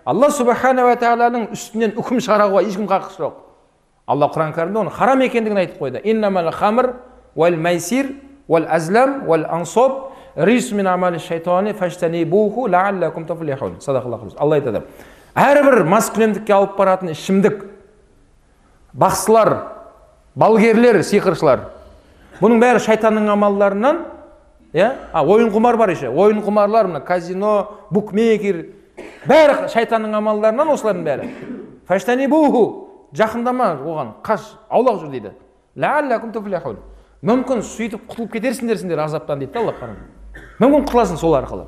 [0.06, 3.42] алла субханала тағаланың үстінен үкім шығаруға ешкім хақысы жоқ
[4.08, 6.94] алла құран кәрімде оның харам екендігін айтып қойды иннамал хамр
[7.36, 8.14] уәл майсир
[8.48, 8.68] уәл
[9.28, 10.12] уәл ансоб
[14.40, 14.84] алла айтады
[15.36, 17.64] әрбір маскүнемдікке алып баратын ішімдік
[18.94, 19.54] бақсылар
[20.36, 21.70] балгерлер сиқыршылар
[22.44, 24.04] бұның бәрі шайтанның амалдарынан
[24.76, 24.92] иә?
[25.14, 26.10] А ойын құмар бар еще.
[26.10, 28.66] Ойын құмарлар мына казино букмекер.
[29.26, 31.30] Бәрі шайтанның амалдарынан осылардың бәрі.
[33.14, 34.08] Жақындама оған.
[34.26, 34.42] Қаш
[34.74, 35.32] аулақ жүр дейді.
[37.24, 39.74] Мүмкін сөйтіп құтылып кетерсіңдер сендер азаптан дейді да алла
[40.60, 41.68] мүмкін құтыласың сол арқылы.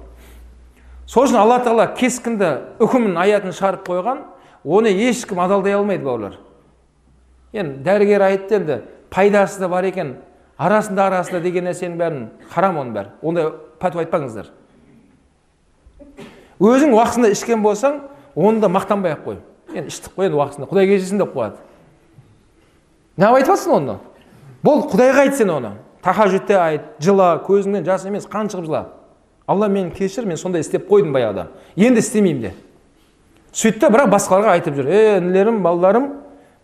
[1.08, 2.50] Сол үшін алла тағала кескінді
[2.84, 4.24] үкімін аятын шығарып қойған.
[4.66, 6.36] Оны ешкім адалдай алмайды бауырлар.
[7.54, 8.82] Енді дәрігер айтты енді
[9.14, 10.16] пайдасы да бар екен.
[10.58, 13.14] Арасында арасында деген нәрсенің бәрін харам оның бәрі.
[13.22, 14.52] Ондай пәтуа айтпаңыздар.
[16.60, 18.02] Өзің уақытысында ішкен болсаң
[18.36, 19.40] оны да мақтанбай ақ қой.
[19.76, 20.70] Енді іштік қой енді уақытысында.
[20.72, 21.64] Құдай кешірсін деп қояды
[23.18, 23.98] неғып айтып жатрсың оны?
[24.64, 25.72] Бол құдайға айт сен оны.
[26.04, 28.82] Тахажүдте айт жыла көзіңнен жас емес қан шығып жыла.
[29.48, 31.48] Алла мені кешір мен сондай істеп қойдым баяғыда.
[31.76, 32.54] Енді істемеймін де.
[33.54, 34.90] Сөйт та бірақ басқаларға айтып жүр.
[34.90, 36.10] Е інілерім балаларым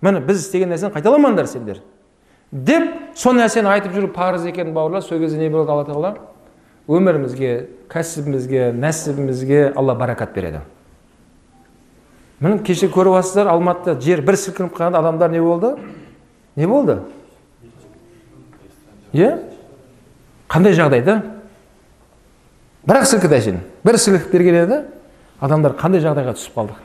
[0.02, 1.82] міне біз істеген нәрсені қайталамаңдар сендер.
[2.52, 6.14] Деп сол нәрсені айтып жүру парыз екен бауырлар сол кезде не болады алла тағала?
[6.92, 7.52] Өмірімізге
[7.92, 10.62] кәсібімізге нәсібімізге алла баракат береді.
[12.42, 15.76] Міне кеше көріп жатсыздар алматыда жер бір сілкініп қалғанда адамдар не болды?
[16.56, 16.98] Не болды?
[19.14, 19.36] Иә?
[20.50, 21.22] Қандай жағдай да
[22.88, 24.82] бір ақ сілкіді әшейін бір сілкіп берген еді
[25.40, 26.80] адамдар қандай жағдайға түсіп қалды?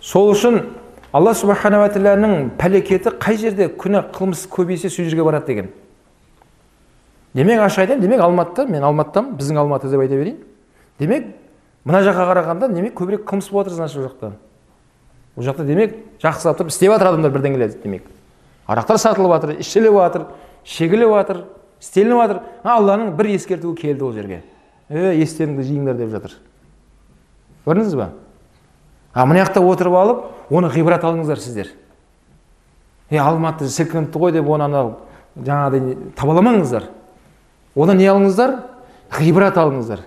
[0.00, 0.62] Сол үшін
[1.12, 5.68] алла субханала тағаланың пәлекеті қай жерде күнә қылмыс көбейсе сол жерге барады деген.
[7.34, 10.38] Демек ашық айтайын демек алматыда мен алматыдамын біздің алматы деп айта берейін.
[10.98, 11.26] Демек
[11.84, 14.32] мына жаққа қарағанда демек көбірек қылмыс болып жатыр значит ол жақта.
[15.36, 18.08] Ол жақта демек жақсылап тұрып істеп жатыр адамдар бірдеңелер демек.
[18.66, 20.26] Арақтар сатылып жатыр ішіліп жатыр
[20.64, 21.44] шегіліп жатыр
[21.80, 22.42] істелініп жатыр.
[22.64, 24.42] Алланың бір ескертуі келді ол жерге.
[24.88, 26.36] Е естеріңді жиыңдар деп жатыр.
[27.66, 28.10] Көрдіңіз ба?
[29.14, 31.72] А мына жақта отырып алып оны ғибрат алыңыздар сіздер.
[33.10, 34.92] Е алматы сілкініпті ғой деп оны анау
[35.36, 36.88] жаңағыдай табаламаңыздар.
[37.76, 38.56] Одан не алыңыздар?
[39.12, 40.04] Ғибрат алыңыздар.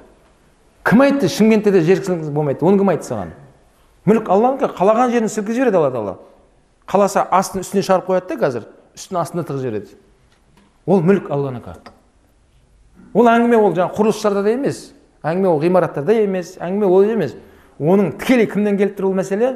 [0.85, 1.29] Кім айтты?
[1.29, 2.65] Шымкентте де жер сілкінісі болмайды.
[2.65, 3.33] Оны кім айтты саған?
[4.05, 6.15] Мүлік алланікі қалаған жерін сілкіп жібереді алла тағала.
[6.85, 8.67] Қаласа астын үстіне шығарып қояды да қазір.
[8.97, 9.97] Үстін астына тығып жібереді
[10.85, 11.73] ол мүлік алланікі
[13.15, 14.79] ол әңгіме ол жаңағы құрылысшыларда да емес.
[15.23, 16.55] Әңгіме ол ғимараттарда емес.
[16.59, 17.35] Әңгіме ол емес.
[17.79, 19.55] Оның тікелей кімнен келіп тұр ол мәселе?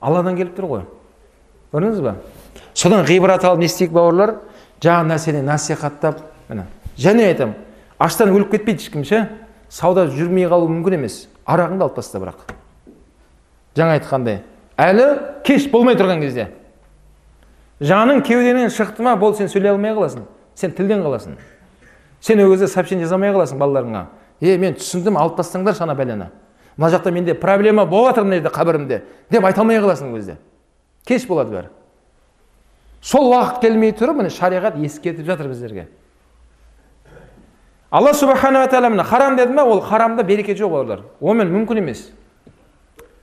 [0.00, 0.84] Алладан келіп тұр ғой.
[1.72, 2.16] Көрдіңіз ба?
[2.74, 4.36] Содан ғибрат алып не істейік бауырлар?
[4.82, 6.66] Жаңағы нәрсені насихаттап міне
[6.98, 7.54] және айтамын
[8.02, 9.22] аштан өліп кетпейді ешкім ше
[9.70, 11.28] сауда жүрмей қалуы мүмкін емес.
[11.46, 12.50] Арағыңды алып таста бірақ.
[13.78, 14.42] Жаңа айтқандай
[14.76, 15.06] әлі
[15.46, 16.48] кеш болмай тұрған кезде.
[17.80, 19.16] Жаның кеудеңнен шықты ма?
[19.16, 20.26] Бол сен сөйлей алмай қаласың.
[20.54, 21.38] Сен тілден қаласың.
[22.20, 24.06] Сен ол кезде сообщение жаза қаласың балаларыңа.
[24.40, 26.28] Е мен түсіндім алып тастаңдаршы ана бәлені
[26.76, 30.36] мына жақта менде проблема болып жатыр мына жерде қабірімде деп айта алмай қаласың ол кезде.
[31.04, 31.68] Кеш болады бәрі.
[33.02, 35.88] Сол уақыт келмей тұрып міне шариғат ескертіп жатыр біздерге.
[37.90, 42.10] Алла субханала тағала міне харам деді ма ол харамда берекет жоқ бауырлар онымен мүмкін емес.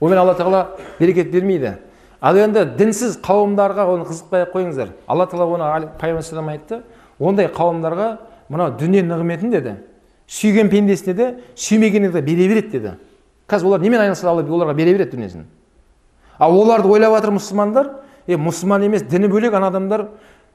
[0.00, 0.66] Онымен алла тағала
[0.98, 1.78] берекет бермейді.
[2.20, 4.92] Ал енді дінсіз қауымдарға оны қызықпай ақ қойыңыздар.
[5.08, 6.82] Алла тағала оны пайғамбар айтты.
[7.18, 8.10] Ондай қауымдарға
[8.48, 9.74] мынау дүние нығметін деді.
[10.28, 12.92] Сүйген пендесіне де сүймегеніне де бере береді деді.
[13.50, 15.46] Қазір олар немен айналысады алла оларға бере береді дүниесін.
[16.38, 17.90] Ал оларды ойлап жатыр мұсылмандар
[18.26, 20.06] е мұсылман емес діні бөлек ана адамдар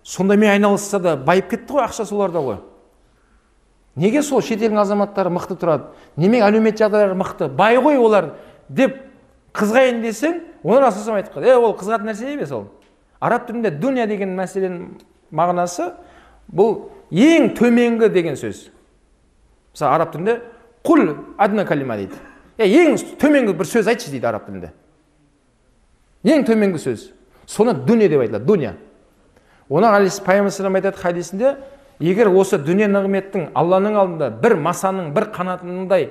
[0.04, 2.58] сондаймен айналысса да байып кетті ғой ақша соларда ғой.
[3.96, 5.92] Неге сол шетелдің азаматтары мықты тұрады?
[6.16, 7.48] Немен әлеуметтік жағдайлары мықты?
[7.48, 8.34] Бай ғой олар
[8.70, 8.98] деп
[9.56, 12.68] қызғайын десең оны расулам айтып қалды е ол қызығатын нәрсе емес ол.
[13.20, 14.82] Араб тілінде дүния деген мәселенің
[15.32, 15.94] мағынасы
[16.52, 18.68] бұл ең төменгі деген сөз.
[19.74, 20.42] Мысалы араб тілінде
[20.84, 22.20] құл адна калима дейді.
[22.58, 24.72] Ең төменгі бір сөз айтшы дейді араб тілінде
[26.24, 27.10] ең төменгі сөз
[27.46, 28.76] соны дүние деп айтылады дүния
[29.70, 29.90] оны
[30.26, 31.56] пайғамбар айтады хадисінде
[32.00, 36.10] егер осы дүние нығметтің алланың алдында бір масаның бір қанатындай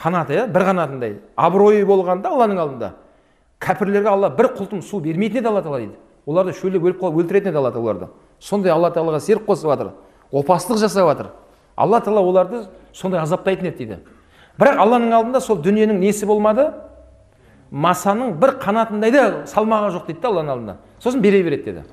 [0.00, 2.92] қанаты иә бір қанатындай абыройы болғанда алланың алдында
[3.60, 5.96] кәпірлерге алла бір құлтым су бермейтін еді алла тағала дейді
[6.26, 8.08] оларды шөлдеп өліп қалып өлтіретін еді алла тағала оларды
[8.40, 9.92] сондай алла тағалаға серік қосып жатыр
[10.32, 11.30] опасыздық жасап жатыр
[11.76, 13.98] алла тағала оларды сондай азаптайтын еді дейді
[14.58, 16.70] бірақ алланың алдында сол дүниенің несі болмады?
[17.70, 20.76] Масаның бір қанатындай да салмағы жоқ дейді да алланың алдында.
[20.98, 21.84] Сосын бере береді деді.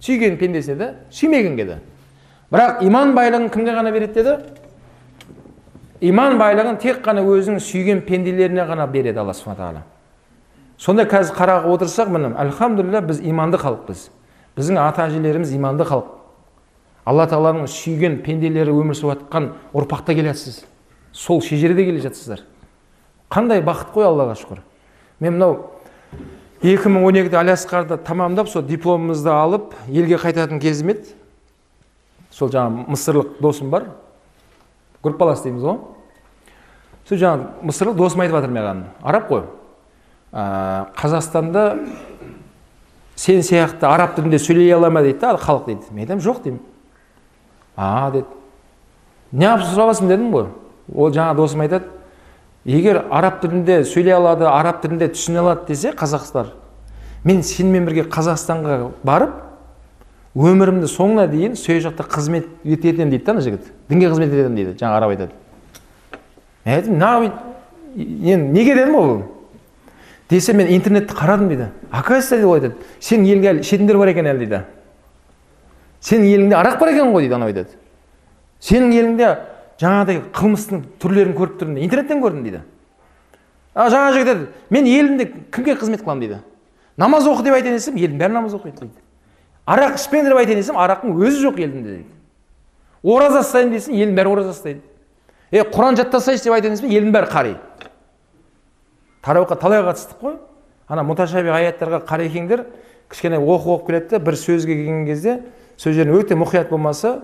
[0.00, 1.78] Сүйген пендесіне де сүймегенге де
[2.52, 4.36] бірақ иман байлығын кімге ғана береді деді?
[6.00, 9.82] Иман байлығын тек қана өзінің сүйген пенделеріне ғана береді алла субхана тағала.
[10.78, 14.08] Сонда қазір қарап отырсақ міне альхамдулилля біз иманды халықпыз.
[14.54, 16.12] Біздің ата әжелеріміз иманды халық.
[17.04, 20.62] Алла тағаланың сүйген пенделері өмір сүріп жатқан ұрпақта келе жатсыз
[21.18, 22.44] сол шежіреде келе жатсыздар.
[23.30, 24.62] Қандай бақыт қой аллаға шүкір.
[25.18, 25.56] Мен мынау
[26.62, 31.16] 2012-де аляскарды тамамдап сол дипломымызды алып елге қайтатын кезім еді.
[32.30, 33.88] Сол жаңағы мысырлық досым бар.
[35.02, 35.80] Группалас дейміз ғой.
[37.08, 38.84] Сол жаңағы мысырлық досым айтып жатыр маған.
[39.02, 39.42] Араб қой.
[40.30, 41.66] Ә, қазақстанда
[43.16, 45.90] сен сияқты араб тілінде сөйлей ала ма дейді да халық дейді.
[45.90, 46.62] Мен айтамын жоқ деймін.
[47.76, 48.26] А деді.
[49.32, 50.50] Неғып сұрап дедім ғой.
[50.94, 51.90] Ол жаңа досым айтады
[52.64, 56.54] егер араб тілінде сөйлей алады араб тілінде түсіне алады десе қазақстар
[57.24, 59.44] мен сенімен бірге қазақстанға барып
[60.38, 63.72] өмірімді соңына дейін сол жақта қызмет етемін дейді да ана жігіт.
[63.88, 65.32] Дінге қызмет етемін дейді жаңа араб айтады.
[66.64, 67.32] Мен айттым
[67.96, 69.22] енді неге дедім ол
[70.30, 71.68] десе мен интернетті қарадым дейді.
[71.90, 74.62] Оказывается деп айтады сенің еліңде әлі ішетіндер бар екен әлі дейді.
[76.00, 77.22] Сенің еліңде арақ бар екен ғой?
[77.22, 77.68] дейді анау айтады.
[78.60, 79.36] Сенің еліңде
[79.78, 82.62] жаңағыдай қылмыстың түрлерін көріп тұрмын интернеттен көрдім дейді.
[83.74, 86.20] А жаңа жігіт айтады мен елімде кімге қызмет қыламын?
[86.20, 86.40] дейді.
[86.96, 88.98] Намаз оқы деп айтайын десем елдің бәрі намаз оқиды дейді.
[89.66, 92.08] Арақ ішпеңдер деп айтайын десем арақтың өзі жоқ елімде дейді.
[93.02, 94.80] Ораза ұстайын десем елдің бәрі ораза ұстайды
[95.50, 97.54] е құран жаттасайшы деп айтайын десем елдің бәрі қари.
[99.22, 100.36] Тарауға талай қатыстық қой.
[100.88, 102.64] Ана муташаби аяттарға қарекеңдер
[103.08, 105.38] кішкене оқып оқып келеді да бір сөзге келген кезде
[105.76, 107.20] сол жерін өте мұқият болмаса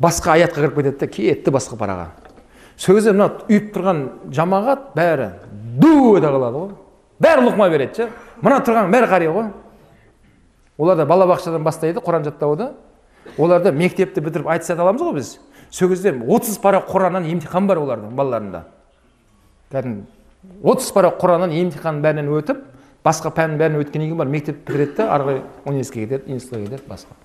[0.00, 2.06] басқа аятқа кіріп кетеді да кетті басқа параға.
[2.76, 4.00] Сол кезде мына үйіп тұрған
[4.34, 5.30] жамағат бәрі
[5.78, 6.72] ду ете қалады ғой.
[7.22, 8.08] Бәрі лұқма береді ше.
[8.42, 9.52] Мына тұрған бәрі қария ғой.
[10.78, 12.72] Олар да балабақшадан бастайды құран жаттауды.
[13.38, 15.38] Оларда мектепті бітіріп айтысады аламыз ғой біз.
[15.70, 18.64] Сол кезде отыз пара құраннан емтихан бар олардың балаларында.
[19.72, 20.04] Кәдімгі
[20.62, 22.60] отыз пара құраннан емтиханның бәрінен өтіп
[23.04, 26.88] басқа пәннің бәрін өткеннен кейін барып мектеп бітіреді да ары қарай университетке кетеді институтқа кетеді
[26.88, 27.16] басқа.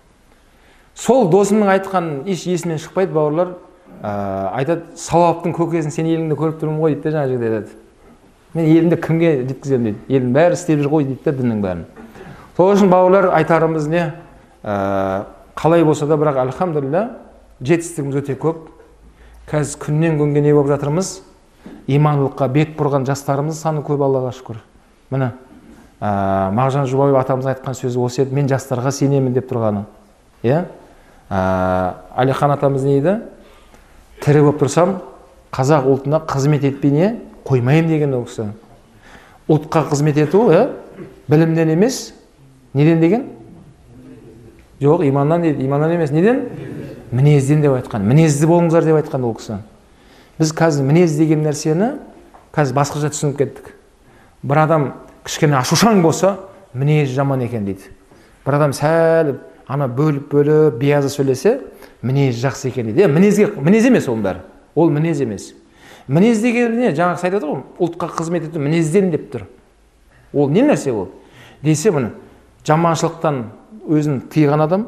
[1.00, 3.56] Сол досымның айтқанын еш есімнен шықпайды бауырлар.
[4.00, 4.12] Ә,
[4.60, 7.78] айтады сауаптың көкесін сен еліңде көріп тұрмын ғой дейді да жаңа жігіт айтады.
[8.54, 9.84] Мен елімді кімге жеткіземін?
[9.84, 10.18] дейді.
[10.18, 11.84] Елдің бәрі істеп жүр ғой дейді да діннің бәрін.
[12.58, 14.06] Сол үшін бауырлар айтарымыз не?
[14.64, 17.04] Ә, қалай болса да бірақ альхамдулилля
[17.62, 18.70] жетістігіміз өте көп.
[19.52, 21.22] Қазір күннен күнге не болып жатырмыз?
[21.88, 24.60] Имандылыққа бет бұрған жастарымыз саны көп аллаға шүкір.
[25.12, 25.32] Міне
[26.00, 28.36] ә, мағжан жұмабаев атамыз айтқан сөзі осы еді.
[28.36, 29.86] Мен жастарға сенемін деп тұрғаны.
[30.44, 30.66] Иә?
[31.30, 33.20] Әлихан атамыз не дейді
[34.24, 34.96] тірі болып тұрсам
[35.54, 37.10] қазақ ұлтына қызмет етпей не
[37.46, 38.50] қоймаймын деген ол кісі.
[39.50, 40.70] Ұлтқа қызмет ету иә
[41.28, 42.14] білімнен емес.
[42.74, 43.26] Неден деген?
[44.82, 45.66] Жоқ иманнан дейді.
[45.66, 46.12] Иманнан емес.
[46.12, 46.44] Неден?
[47.12, 48.06] Мінезден деп айтқан.
[48.06, 49.60] Мінезді болыңыздар деп айтқан ол кісі.
[50.40, 51.96] Біз қазір мінез деген нәрсені
[52.54, 53.74] қазір басқаша түсініп кеттік.
[54.44, 54.92] Бір адам
[55.26, 56.38] кішкене ашушаң болса
[56.74, 57.90] мінезі жаман екен дейді.
[58.46, 59.34] Бір адам сәл
[59.70, 61.60] ана бөліп бөліп биязы сөйлесе
[62.02, 64.42] мінезі жақсы екен дейді мінезге мінез емес оның бәрі
[64.76, 65.52] ол мінез емес
[66.08, 69.46] мінез деген не жаңағы отыр ғой ұлтқа қызмет ету мінезден деп тұр
[70.34, 71.10] ол не нәрсе ол
[71.62, 72.16] десе міне
[72.66, 73.44] жаманшылықтан
[73.86, 74.88] өзін тыйған адам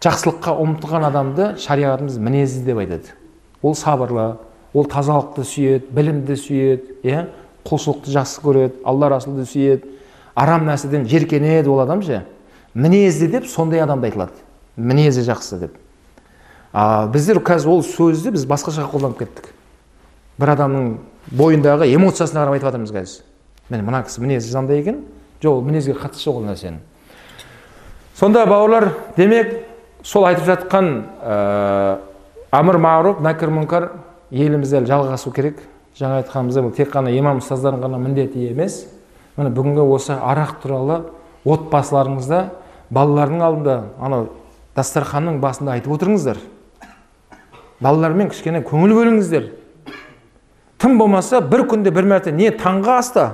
[0.00, 3.14] жақсылыққа ұмтылған адамды шариғатымыз мінезді деп айтады
[3.60, 4.26] ол сабырлы
[4.72, 7.26] ол тазалықты сүйеді білімді сүйеді иә
[7.68, 9.90] құлшылықты жақсы көреді алла расулды сүйеді
[10.34, 12.22] арам нәрседен жеркенеді ол адам ше
[12.74, 14.36] мінезді деп сондай адамды айтылады.
[14.76, 15.78] Мінезі жақсы деп.
[16.72, 19.50] А біздер қазір ол сөзді біз басқаша қолданып кеттік.
[20.38, 20.92] Бір адамның
[21.34, 23.24] бойындағы эмоциясына қарап айтып жатырмыз қазір.
[23.70, 25.02] Міне мына кісі мінезі жандай екен.
[25.42, 26.78] Жоқ ол мінезге қатысы жоқ ол нәрсенің.
[28.14, 29.52] Сонда бауырлар демек
[30.02, 30.88] сол айтып жатқан
[31.24, 31.98] ә,
[32.52, 33.90] әмір маруф нәкір мұнкар
[34.30, 35.58] елімізде жалғасу керек.
[35.98, 38.84] Жаңа айтқанымыздай бұл тек қана имам ұстаздардың ғана міндеті емес.
[39.36, 41.00] Міне бүгінгі осы арақ туралы
[41.44, 42.44] отбасыларыңызда
[42.90, 44.28] балалардың алдында анау
[44.76, 46.38] дастарханның басында айтып отырыңыздар.
[47.80, 49.50] Балалармен кішкене көңіл бөліңіздер.
[50.80, 53.26] Тым болмаса бір күнде бір мәрте не таңғы аста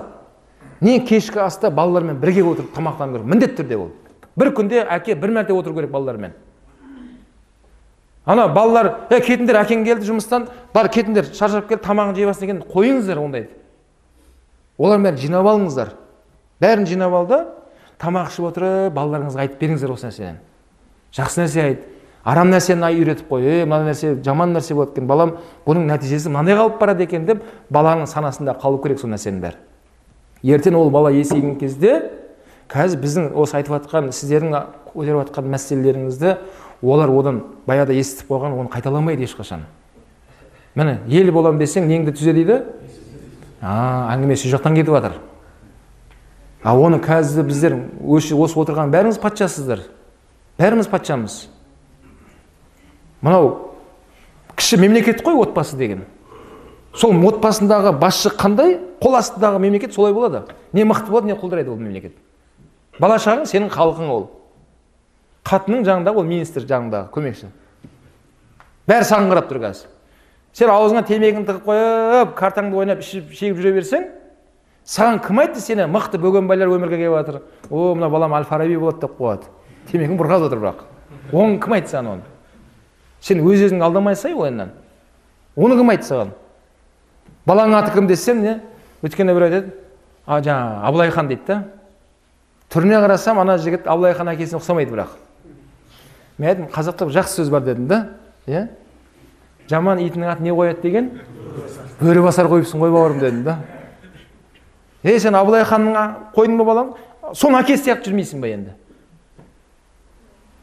[0.80, 3.90] не кешкі аста балалармен бірге отырып тамақтану керек міндетті түрде ол.
[4.36, 6.34] Бір күнде әке бір мәрте отыру керек балалармен.
[8.26, 12.64] Ана балалар е кетіңдер әкең келді жұмыстан бар кетіңдер шаршап келді тамағын жей бастаған екен.
[12.72, 13.54] Қойыңыздар ондайды
[14.78, 15.92] олардың бәрін жинап алыңыздар.
[16.60, 17.38] Бәрін жинап ал да
[18.02, 20.42] тамақ ішіп отырып балаларыңызға айтып беріңіздер осы нәрседен
[21.16, 21.84] жақсы нәрсе айт.
[22.26, 23.44] Арам нәрсені үйретіп қой.
[23.46, 25.06] Е мына нәрсе жаман нәрсе болады екен.
[25.06, 25.36] Балам
[25.66, 29.60] бұның нәтижесі мынандай қалып барады екен деп баланың санасында қалу керек сол нәрсенің бәрі.
[30.42, 32.10] Ертең ол бала есейген кезде
[32.68, 34.56] қазір біздің осы айтып жатқан сіздердің
[34.90, 36.34] көтеріп жатқан мәселелеріңізді
[36.82, 39.62] олар одан баяғыда естіп қойған оны қайталамайды ешқашан.
[40.74, 42.60] Міне ел боламын десең неңді түзе дейді?
[43.62, 45.20] А әңгіме сол жақтан кетіп жатыр.
[46.66, 49.84] А оны қазір біздер осы отырған бәріңіз патшасыздар.
[50.58, 51.36] Бәріміз патшамыз.
[53.22, 53.52] Мынау
[54.58, 56.02] кіші мемлекет қой отбасы деген.
[56.92, 58.80] Сол отбасындағы басшы қандай?
[58.98, 60.42] Қол астындағы мемлекет солай болады.
[60.72, 62.16] Не мықты болады не құлдырайды ол мемлекет.
[62.98, 64.30] Бала шағаң сенің халқың ол.
[65.46, 67.52] Қатының жанындағы ол министр жанындағы көмекші.
[68.90, 69.92] Бәрі саған қарап тұр қазір.
[70.56, 74.08] Сен аузыңа темекіңді тығып қойып картаңды ойнап ішіп шегіп жүре берсең
[74.86, 77.40] саған кім айтты сені мықты бөгенбайлар өмірге келіп жатыр?
[77.70, 79.50] О мына балам әл фараби болады деп қояды.
[79.90, 80.84] Темекің бұрқап отыр бірақ.
[81.32, 82.22] Оны кім айтты саған оны?
[83.20, 84.70] Сен өз өзіңді алдамай сай ояннан
[85.56, 86.32] оны кім айтты саған?
[87.46, 88.60] Балаңның аты кім десем не
[89.02, 89.74] өйткені біреу айтады
[90.26, 91.62] а жаңағы абылай хан дейді да.
[92.70, 95.14] Түріне қарасам ана жігіт абылай хан әкесіне ұқсамайды бірақ.
[96.38, 98.00] Мен айттым қазақта жақсы сөз бар дедім да
[98.46, 98.66] иә
[99.70, 101.10] жаман итінің атын не қояды деген?
[102.00, 103.58] Бөрі басар қойыпсың ғой бауырым дедім да.
[105.06, 106.92] Е сен абылай ханның қойдың ба балам?
[107.32, 108.74] Соның әкесі сияқты жүрмейсің ба енді?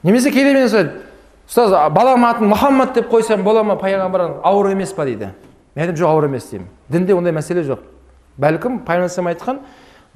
[0.04, 1.00] Немесе кейде мен сұрайды
[1.48, 5.06] ұстаз балам атын мұхаммад деп қойсам бола ма пайғамбар ауыр емес па?
[5.06, 5.32] дейді.
[5.76, 6.68] Мен айттым жоқ ауыр емес деймін.
[6.90, 7.80] Дінде ондай мәселе жоқ.
[8.38, 9.60] Бәлкім пайғамбар айтқан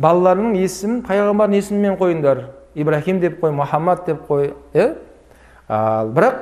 [0.01, 2.43] балаларыңның есімін пайғамбардың есімімен қойыңдар.
[2.75, 4.93] Ибраһим деп қой мұхаммад деп қой иә
[5.67, 6.41] бірақ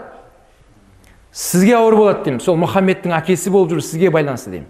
[1.31, 2.41] сізге ауыр болады деймін.
[2.41, 4.67] Сол мұхаммедтің әкесі болып жүру сізге байланысты деймін.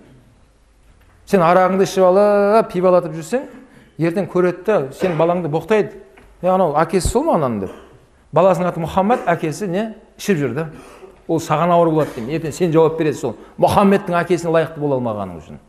[1.26, 3.48] Сен арағыңды ішіп алып пивалатып жүрсең
[4.00, 6.02] ертең көреді да сен балаңды боқтайды.
[6.42, 7.74] Е анау әкесі сол ма ананың деп?
[8.36, 9.86] Баласының аты мұхаммад әкесі не?
[10.20, 10.68] Ішіп жүр да.
[11.28, 12.36] Ол саған ауыр болады деймін.
[12.38, 13.36] Ертең сен жауап бересің сол.
[13.58, 15.60] Мұхаммедтің әкесіне лайықты бола алмағаның үшін.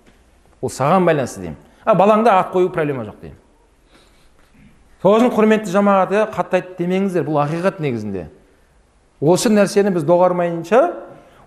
[0.61, 1.57] Ол саған байланысты деймін.
[1.85, 3.39] А балаңда ат қою проблема жоқ деймін.
[5.03, 8.27] Сол құрметті жамағат иә қатты айтып демеңіздер бұл ақиқат негізінде.
[9.21, 10.81] Осы нәрсені біз доғармайынша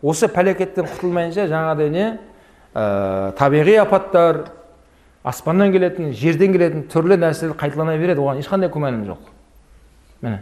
[0.01, 2.05] осы пәлекеттен құтылмайынша жаңағыдай не?
[2.73, 4.43] Ә, табиғи апаттар
[5.23, 8.21] аспаннан келетін жерден келетін түрлі нәрселер қайталана береді.
[8.21, 9.29] Оған ешқандай күмәнім жоқ.
[10.21, 10.41] Міне.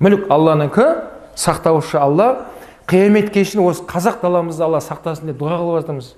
[0.00, 0.86] Мүлік алланікі
[1.36, 2.46] сақтаушы алла.
[2.90, 6.14] Қияметке шейін осы қазақ даламызды алла сақтасын деп дұға қылып жатырмыз.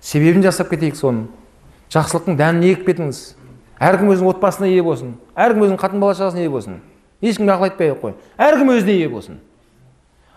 [0.00, 1.26] Себебін жасап кетейік соның.
[1.92, 3.20] Жақсылықтың дәнін егіп кетіңіз
[3.82, 5.16] әркім өзінің отбасына ие болсын.
[5.36, 6.78] Әркім өзінің қатын бала шағасына ие болсын.
[7.20, 8.14] Ешкімге ақыл айтпай ақ қой.
[8.38, 9.40] Әркім өзіне ие болсын.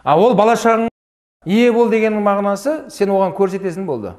[0.04, 0.90] А ол бала шағаң
[1.46, 4.16] ие бол дегеннің мағынасы сен оған көрсетесің болды.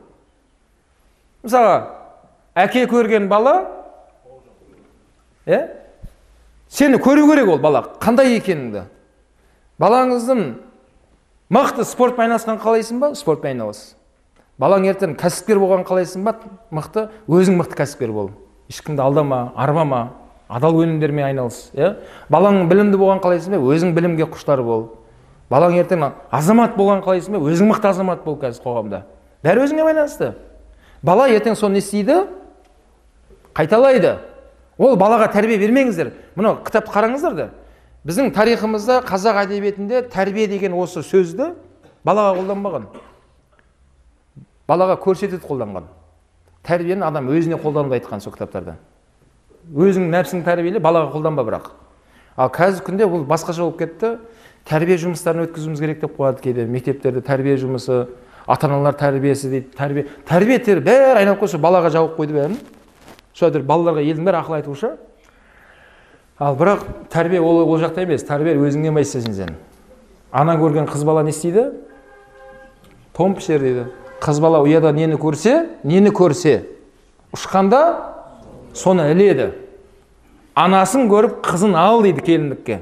[1.44, 1.76] Мысалға
[2.54, 3.56] әке көрген бала
[5.46, 5.60] иә
[6.68, 8.86] сені көру керек ол бала қандай екеніңді.
[9.78, 10.42] Балаңыздың
[11.52, 13.14] мықты спортпен айналысқанын қалайсың ба?
[13.14, 13.94] Спортпен айналыс
[14.58, 16.38] балаң ертең кәсіпкер болған қалайсың ба?
[16.72, 18.30] Мықты өзің мықты кәсіпкер бол.
[18.72, 20.14] Ешкімді алдама арбама
[20.48, 21.96] адал өнімдермен айналыс иә
[22.32, 23.60] балаң білімді болған қалайсың ба?
[23.74, 24.95] Өзің білімге құштар бол.
[25.50, 27.42] Балаң ертең азамат болған қалайсың ба?
[27.50, 29.02] Өзің мықты азамат бол қазір қоғамда.
[29.44, 30.32] Бәрі өзіңе байланысты.
[31.02, 32.24] Бала ертең соны не істейді?
[33.54, 34.16] Қайталайды.
[34.78, 36.12] Ол балаға тәрбие бермеңіздер.
[36.36, 37.48] Мынау кітапты қараңыздар да.
[38.06, 41.54] Біздің тарихымызда қазақ әдебиетінде тәрбие деген осы сөзді
[42.06, 42.90] балаға қолданбаған.
[44.68, 45.88] Балаға көрсетеді қолданған.
[46.66, 48.76] Тәрбиені адам өзіне қолдануды айтқан сол кітаптарда.
[49.74, 51.70] Өзіңнің нәпсіңді тәрбиеле балаға қолданба бірақ.
[52.36, 54.18] Ал қазіргі күнде бұл басқаша болып кетті.
[54.68, 56.66] Тәрбие жұмыстарын өткізуіміз керек деп қояды кейде.
[56.66, 58.06] Мектептерде тәрбие жұмысы
[58.46, 60.06] ата аналар тәрбиесі дейді тәрбие.
[60.28, 62.58] Тәрбие бәрі айналып келсе балаға жауып қойды бәрін.
[63.34, 64.96] Сол балаларға елдің бәрі ақыл айтушы.
[66.38, 68.26] Ал бірақ тәрбие ол ол жақта емес.
[68.26, 69.56] Тәрбие өзіңнен бастайсың сен
[70.36, 71.70] ана көрген қыз бала не істейді?
[73.16, 73.86] Тон пішер дейді.
[74.20, 76.66] Қыз бала ұяда нені көрсе нені көрсе.
[77.32, 77.80] Ұшқанда
[78.76, 79.52] соны іледі.
[80.56, 82.80] Анасын көріп қызын ал дейді келіндікке.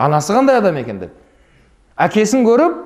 [0.00, 1.12] Анасы қандай адам екен деп?
[2.00, 2.78] Әкесін көріп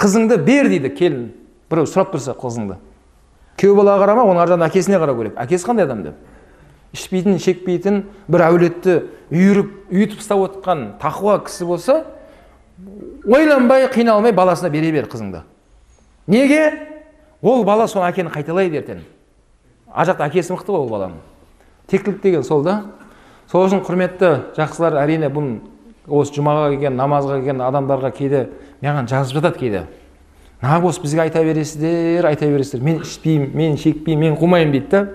[0.00, 1.26] қызыңды бер дейді келін
[1.70, 2.78] біреу сұрап тұрса қызыңды.
[3.60, 5.36] Күйеу балаға қарама оның ар жағында әкесіне қарау керек.
[5.36, 6.16] Әкесі қандай адам деп?
[6.96, 8.96] Ішпейтін шекпейтін бір әулетті
[9.30, 12.00] үйіріп үйтіп ұстап отқан тақуа кісі болса
[13.28, 15.44] ойланбай қиналмай баласына бере бер қызыңды.
[16.26, 16.72] Неге?
[17.42, 19.04] Ол бала сол әкені қайталайды ертең
[19.90, 21.18] ар жақта әкесі мықты ғой ол баланың.
[21.90, 22.82] Тектілік деген сол да.
[23.50, 25.60] Сол үшін құрметті жақсылар әрине бұны
[26.10, 28.42] осы жұмаға келген намазға келген адамдарға кейде
[28.82, 29.82] маған жазып жатады кейде.
[30.62, 32.84] Нағыз бізге айта бересіздер айта бересіздер.
[32.84, 35.06] Мен ішпеймін мен шекпеймін мен қумаймын дейді да.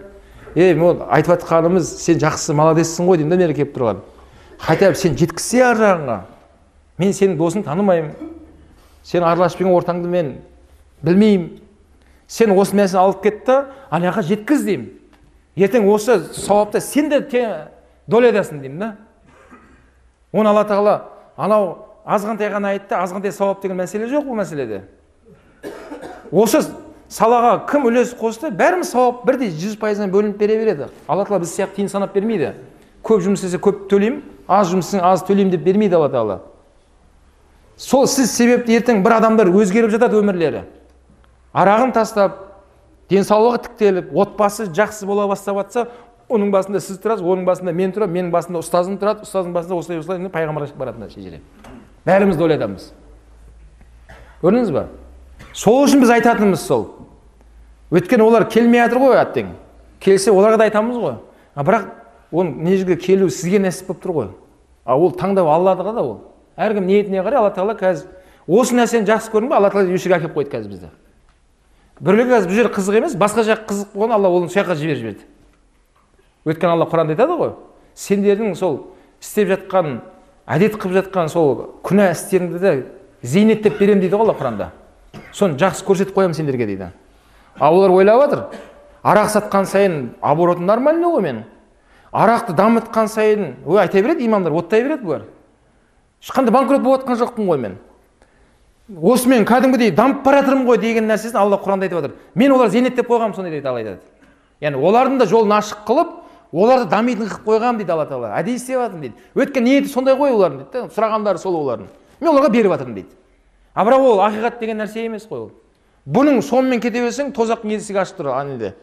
[0.55, 4.01] Ей ол айтып жатқанымыз сен жақсы молодецсің ғой деймін да келіп тұрған.
[4.57, 6.19] Хотя бы сен жеткізсе ар жағыңа.
[6.97, 8.33] Мен сенің досыңды танымаймын.
[9.03, 10.35] Сен араласып жүрген ортаңды мен
[11.03, 11.59] білмеймін.
[12.27, 14.93] Сен осы нәрсені алып кет та ана жаққа жеткіз деймін.
[15.55, 17.21] Ертең осы сауапта сен де
[18.07, 18.95] долядасың деймін да.
[20.35, 20.95] Оны алла тағала
[21.37, 21.69] анау
[22.05, 24.81] азғантай ғана айтты азғантай сауап деген мәселе жоқ бұл мәселеде.
[26.31, 26.61] Осы
[27.09, 28.51] салаға кім үлес қосты?
[28.51, 30.89] Бәріміз сауап бірдей жүз пайыздан бөлініп бере береді.
[31.07, 32.53] Алла тағала біз сияқты тиын санап бермейді.
[33.05, 36.39] Көп жұмыс істесе көп төлеймін аз жұмыс істесең аз төлеймін деп бермейді алла тағала.
[37.77, 40.65] Сол сіз себепті ертең бір адамдар өзгеріп жатады өмірлері.
[41.53, 42.41] Арағын тастап
[43.11, 45.87] денсаулығы тіктеліп отбасы жақсы бола бастап жатса
[46.29, 49.99] оның басында сіз тұрасыз оның басында мен тұрамын менің басында ұстазым тұрады ұстаздың басында осылай
[50.01, 51.41] осылай пайғамбарға баратын шежіре
[52.05, 52.87] бәріміз де ойлатамыз.
[54.41, 54.87] Көрдіңіз ба?
[55.53, 56.85] Сол үшін біз айтатынымыз сол.
[57.93, 59.53] Өйткені олар келмей жатыр ғой әттең.
[60.03, 61.15] Келсе оларға да айтамыз ғой.
[61.55, 61.87] А бірақ
[62.31, 64.29] оның мына жерге келу сізге нәсіп болып тұр ғой.
[64.85, 66.17] А ол таңдау алладіға да ол.
[66.57, 68.05] Әркім ниетіне қарай алла тағала қазір
[68.47, 70.91] осы нәрсені жақсы көрдің ба алла тағала осы жерге әкеліп қойды қазір бізді.
[71.99, 75.01] Біреулер қазір бұл жер қызық емес басқа жақ қызық болған алла оны сол жаққа жіберіп
[75.01, 75.27] жіберді.
[76.45, 77.53] Өйткені алла құранда айтады ғой
[77.95, 78.79] сендердің сол
[79.21, 79.99] істеп жатқан
[80.45, 82.73] әдет қылып жатқан сол күнә істеріңді де
[83.23, 84.69] зейнеттеп беремін дейді ғой алла құранда.
[85.33, 86.91] Соны жақсы көрсетіп қоямын сендерге дейді.
[87.59, 88.43] Ал олар ойлап жатыр
[89.03, 91.43] арақ сатқан сайын оборотым нормальный ғой менің.
[92.11, 95.25] Арақты дамытқан сайын ой айта береді имамдар оттай береді бұлар.
[96.21, 97.77] Ешқандай банкрот болып жатқан жоқпын ғой мен.
[99.01, 102.15] Осы мен кәдімгідей дамып бара жатырмын ғой деген нәрсесін алла құранда айтып жатыр.
[102.35, 103.99] Мен олар зейнеттеп қойғанмын сондай дейді алла айтады.
[104.61, 106.13] Яғни олардың да жолын ашық қылып
[106.51, 109.15] оларды дамитын қылып қойғанмын дейді алла тағала әдейі істеп жатырмын дейді.
[109.35, 111.87] Өйткені ниеті сондай ғой олардың дейді да сұрағандары сол олардың.
[112.21, 113.13] Мен оларға беріп жатырмын дейді.
[113.73, 115.51] А бірақ ол ақиқат деген нәрсе емес қой ол.
[116.05, 118.75] Бұның сонымен кете берсең тозақтың есігі ашық тұр неде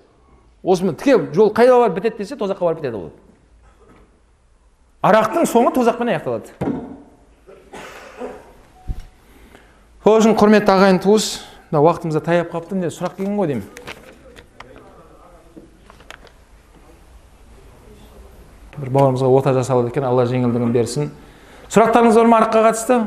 [0.62, 3.10] осымен тіке жол қайда барып бітеді десе тозаққа барып бітеді ол.
[5.02, 6.54] Арақтың соңы тозақпен аяқталады.
[10.04, 11.40] Сол үшін құрметті ағайын туыс
[11.70, 13.66] мына уақытымыз да таяп қалыпты міне сұрақ келген ғой деймін.
[18.78, 21.10] Бір бауырымызға ота жасалады екен алла жеңілдігін берсін.
[21.72, 23.00] Сұрақтарыңыз бар ма араққа қатысты?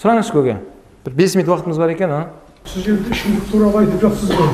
[0.00, 0.56] Сұраңызшы көке.
[1.04, 2.20] Бір бес минут уақытымыз бар екен а?
[2.64, 4.48] Сіз енді ішімдік туралы айтып жатсыз ғой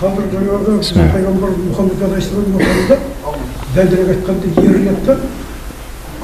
[0.00, 0.78] қазір жаңағы
[1.12, 2.46] пайғамбар мұхаммед алейхисалам
[3.74, 5.16] дәлірек айтқанда ер ұятта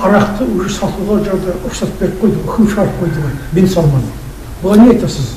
[0.00, 4.08] арақты уже сатуға жаңағы рұқсат беріп қойды үкім шығарып қойды ғой бен салман
[4.62, 5.34] бұған не айтасыз?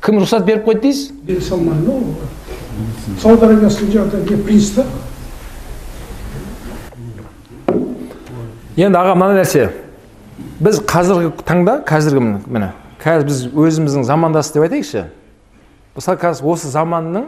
[0.00, 1.12] Кім рұқсат беріп қойды дейсіз?
[1.28, 2.00] Бен салман ну
[3.20, 4.86] сауд арабиясының жаңағы не принц та
[8.76, 9.68] енді аға мына нәрсе.
[10.62, 12.70] Біз қазіргі таңда қазіргі міне
[13.02, 15.08] қазір біз өзіміздің замандас деп айтайықшы.
[15.96, 17.26] Мысалы қазір осы заманның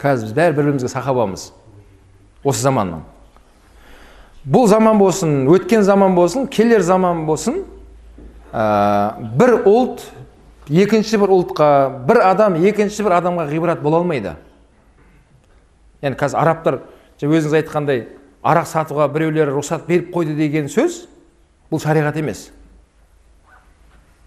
[0.00, 1.48] қазір біз бәрі бір бірімізге сахабамыз
[2.44, 3.06] осы заманның.
[4.44, 7.62] Бұл заман болсын өткен заман болсын келер заман болсын
[8.52, 10.04] ә, бір ұлт
[10.68, 11.70] екінші бір ұлтқа
[12.08, 14.36] бір адам екінші бір адамға ғибрат бола алмайды.
[16.02, 16.80] Яғни қазір арабтар
[17.22, 18.06] өзіңіз айтқандай
[18.48, 21.02] арақ сатуға біреулер рұқсат беріп қойды деген сөз
[21.70, 22.48] бұл шариғат емес.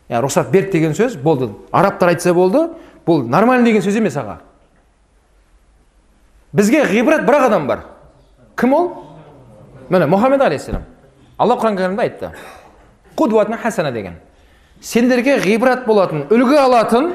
[0.10, 1.50] Яғни рұқсат берді деген сөз болды.
[1.72, 2.68] Арабтар айтса болды
[3.08, 4.40] бұл нормальный деген сөз емес аға.
[6.54, 7.86] Бізге ғибрат бір ақ адам бар.
[8.60, 8.90] Кім ол?
[9.90, 10.84] Міне мұхаммед алейхисалам
[11.38, 12.32] алла құран кәрімде айтты.
[13.62, 14.16] Хасана деген.
[14.82, 17.14] Сендерге ғибрат болатын үлгі алатын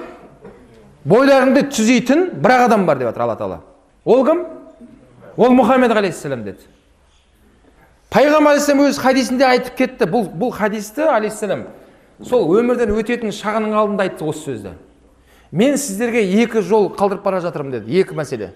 [1.04, 3.60] бойларыңды түзейтін бір ақ адам бар деп жатыр алла тағала
[4.04, 4.44] ол кім?
[5.36, 6.75] Ол мұхаммед алейхисалам деді.
[8.14, 10.06] Пайғамбар алейхисалам өз хадисінде айтып кетті.
[10.10, 11.66] Бұл бұл хадисті алейхисалам
[12.24, 14.74] сол өмірден өтетін шағының алдында айтты осы сөзді.
[15.52, 18.00] Мен сіздерге екі жол қалдырып бара жатырмын деді.
[18.00, 18.52] Екі мәселе.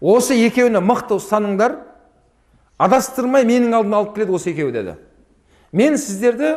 [0.00, 1.76] Осы екеуіне мықты ұстаныңдар
[2.78, 4.96] адастырмай менің алдыма алып келеді осы екеуі деді.
[5.72, 6.56] Мен сіздерді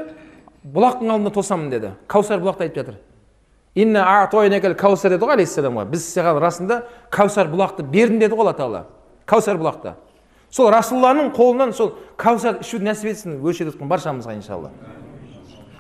[0.66, 1.94] бұлақтың алдында тосамын деді.
[2.08, 5.86] Каусар бұлақты айтып жатыр каусар деді ғой алейхисаламға.
[5.92, 8.84] Біз саған расында каусар бұлақты бердім деді ғой алла тағала.
[9.26, 9.94] Каусар бұлақты
[10.52, 14.72] сол расулланың қолынан сол кәусар ішуді нәсіп етсін өршеде тұтқан баршамызға иншалла.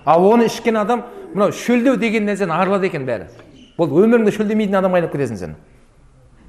[0.05, 1.03] Ал оны ішкен адам
[1.34, 3.30] мынау шөлдеу деген нәрсені арылады екен бәрі.
[3.78, 5.55] Бұл өміріңде шөлдемейтін адамға айналып кетесің сен.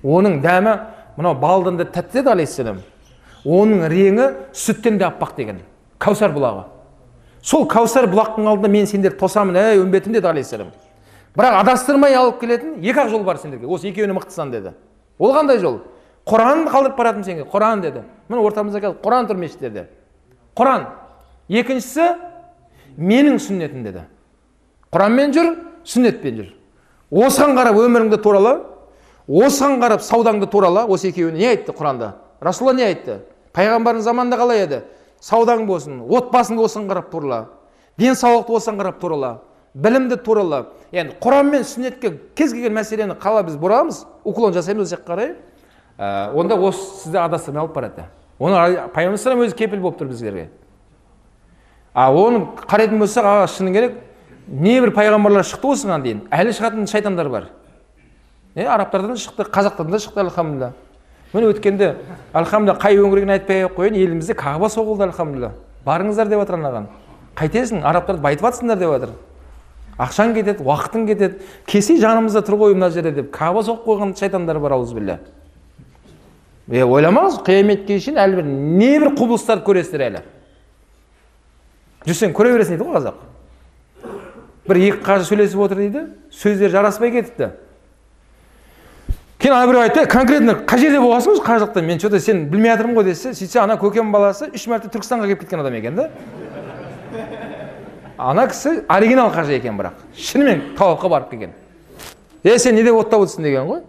[0.05, 0.77] Оның дәмі
[1.17, 2.83] мынау балдан да тәтті деді алейхисалам
[3.47, 5.61] оның реңі сүттен де аппақ деген.
[6.03, 6.67] Кәусар бұлағы.
[7.43, 10.73] Сол кәусар бұлақтың алдында мен сендерді тосамын ей үмбетім деді алейхисалам
[11.37, 13.67] бірақ адастырмай алып келетін екі ақ жол бар сендерге.
[13.69, 14.73] Осы екеуіне мықтысың деді.
[15.19, 15.81] Ол қандай жол?
[16.27, 19.87] Құранды қалдырып баратырмын сенге құран деді міне ортамызда қазір құран тұр мешіттерде
[20.59, 20.89] құран
[21.49, 22.07] екіншісі
[22.99, 24.03] менің сүннетім деді
[24.91, 25.53] құранмен жүр
[25.87, 26.51] сүннетпен жүр
[27.27, 28.57] осыған қарап өміріңді турала
[29.29, 32.13] осыған қарап саудаңды турала осы екеуіне не айтты құранда
[32.43, 33.21] расулалла не айтты
[33.55, 34.83] пайғамбардың заманында қалай еді
[35.23, 37.45] саудаң болсын отбасыңды осыған қарап турала
[38.03, 39.37] денсаулықты осыған қарап турала
[39.75, 44.97] білімді турала яғни құран мен сүннетке кез келген мәселені қалай біз бұрамыз уклон жасаймыз осы
[44.97, 45.35] жаққа қарай
[45.99, 48.07] ә, онда осы сізді адастырмай алып барады.
[48.39, 50.49] Оны пайғамбар өзі кепіл болып тұр біздерге
[51.97, 53.95] а оны қарайтын болсақ а шыны керек
[54.47, 56.19] небір пайғамбарлар шықты осыған дейін.
[56.29, 57.47] Әлі шығатын шайтандар бар.
[58.55, 60.73] Е арабтардан шықты қазақтардан да шықты альхамдулилля
[61.33, 61.95] міне өткенде
[62.37, 65.55] альхамдулилля қай өңірген айтпай ақ қояйын елімізде кағба соғылды альхамдулилля
[65.87, 66.91] барыңыздар деп жатыр анаған.
[67.37, 69.17] Қайтесің арабтарды байтып жатсыңдар деп жатыр.
[69.97, 71.41] Ақшаң кетеді уақытың кетеді.
[71.67, 73.33] Келсе жанымызда тұр ғой мына жерде деп.
[73.33, 75.19] Каба соғып қойған шайтандар бар аузубилля
[76.71, 80.23] е ойламаңыз қияметке шейін әлі бір небір құбылыстарды көресіздер әлі.
[82.07, 83.23] Жүрсең көре бересің дейді ғой қазақ.
[84.67, 86.03] Бір екі қажы сөйлесіп отыр дейді
[86.35, 87.53] сөздері жараспай кетіпті.
[89.39, 92.73] Кейін ана біреу айтты конкретно қай жерде болғансың өзі қажылықта мен че то сен білмей
[92.73, 96.09] жатырмын ғой десе сөйтсе ана көкем баласы үш мәрте түркістанға келіп кеткен адам екен да.
[98.19, 100.01] Ана кісі оригинал қажы екен бірақ.
[100.17, 101.53] Шынымен тауапқа барып келген.
[102.43, 103.83] Е сен не деп оттап отырсың деген ғой?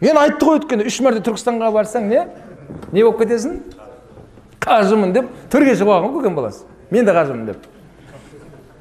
[0.00, 2.26] Мен айтты ғой өткенде үш мәрте түркістанға барсаң не?
[2.92, 3.60] Не болып кетесің?
[4.60, 7.64] Қажымын деп төрге шығып ғой көкем баласы мен де қажымын деп.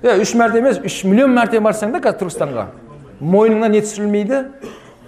[0.03, 2.67] Е үш мәрте емес үш миллион мәрте барсаң да қазір түркістанға.
[3.19, 4.43] Мойныңа не түсірілмейді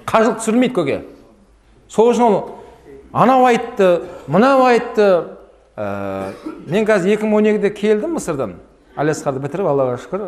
[0.10, 0.98] қажылық түсірілмейді көке.
[1.88, 2.38] Сол үшін ол
[3.14, 5.38] анау айтты мынау айтты.
[5.78, 6.34] Ә,
[6.68, 8.58] мен қазір екі мың он екіде келдім мысырдан.
[9.00, 10.26] Алиасқарды бітіріп аллаға шүкір.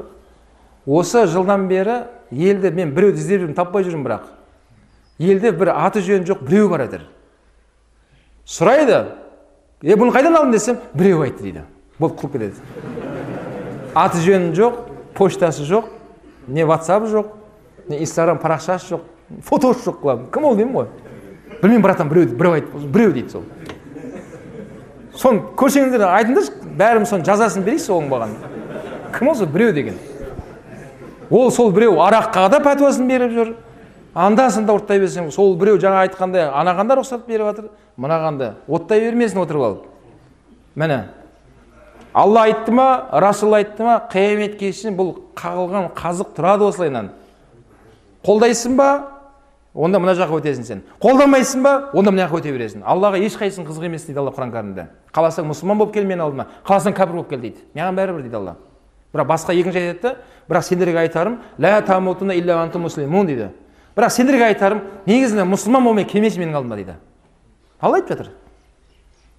[0.87, 4.31] Осы жылдан бері елді мен біреуді іздеп жүрмін таппай жүрмін бірақ.
[5.19, 7.05] Елде бір аты жөні жоқ біреу бар әйтеуір
[8.45, 8.99] сұрайды
[9.83, 10.51] е бұны қайдан алдың?
[10.51, 11.63] десем біреу айтты дейді.
[11.99, 12.55] Болды құлып кетеді
[13.95, 14.79] аты жөні жоқ
[15.13, 15.91] почтасы жоқ
[16.47, 17.33] не ватсабы жоқ
[17.87, 19.01] не инстаграм парақшасы жоқ
[19.45, 20.87] фотосы жоқ кім ол деймін ғой?
[21.61, 23.43] Білмеймін братан біреу біреу айтты біреу дейді сол.
[25.13, 28.33] Соны көрсеңіздер айтыңдаршы бәріміз соның жазасын берейікші соның маған
[29.13, 29.99] кім ол сол біреу деген.
[31.29, 33.53] Ол сол біреу араққа да пәтуасын беріп жүр.
[34.13, 38.49] Анда санда ұрттай берсең сол біреу жаңа айтқандай анаған да рұқсат беріп жатыр мынаған да
[38.67, 39.85] оттай бермесін отырып алып.
[40.75, 40.99] Міне
[42.13, 47.09] алла айтты ма расул айтты ма қияметке шейін бұл қағылған қазық тұрады осылайынан
[48.25, 48.91] қолдайсың ба?
[49.73, 50.83] Онда мына жаққа өтесің сен.
[51.01, 51.89] Қолдамайсың ба?
[51.97, 52.83] Онда мына жаққа өте бересің.
[52.85, 54.85] Аллаға ешқайсың қызық емес дейді алла құран кәрімде.
[55.09, 57.57] Қаласаң мұсылман болып кел менің алдыма қаласаң кәпір болып кел дейді.
[57.73, 58.53] Маған бәрібір дейді алла.
[59.15, 60.15] Бірақ басқа екінші айтады да
[60.47, 61.81] бірақ сендерге айтарым лә
[63.25, 63.49] дейді.
[63.95, 66.95] Бірақ сендерге айтарым негізінде мұсылман болмай келмеші менің алдыма дейді.
[67.79, 68.31] Алла айтып жатыр.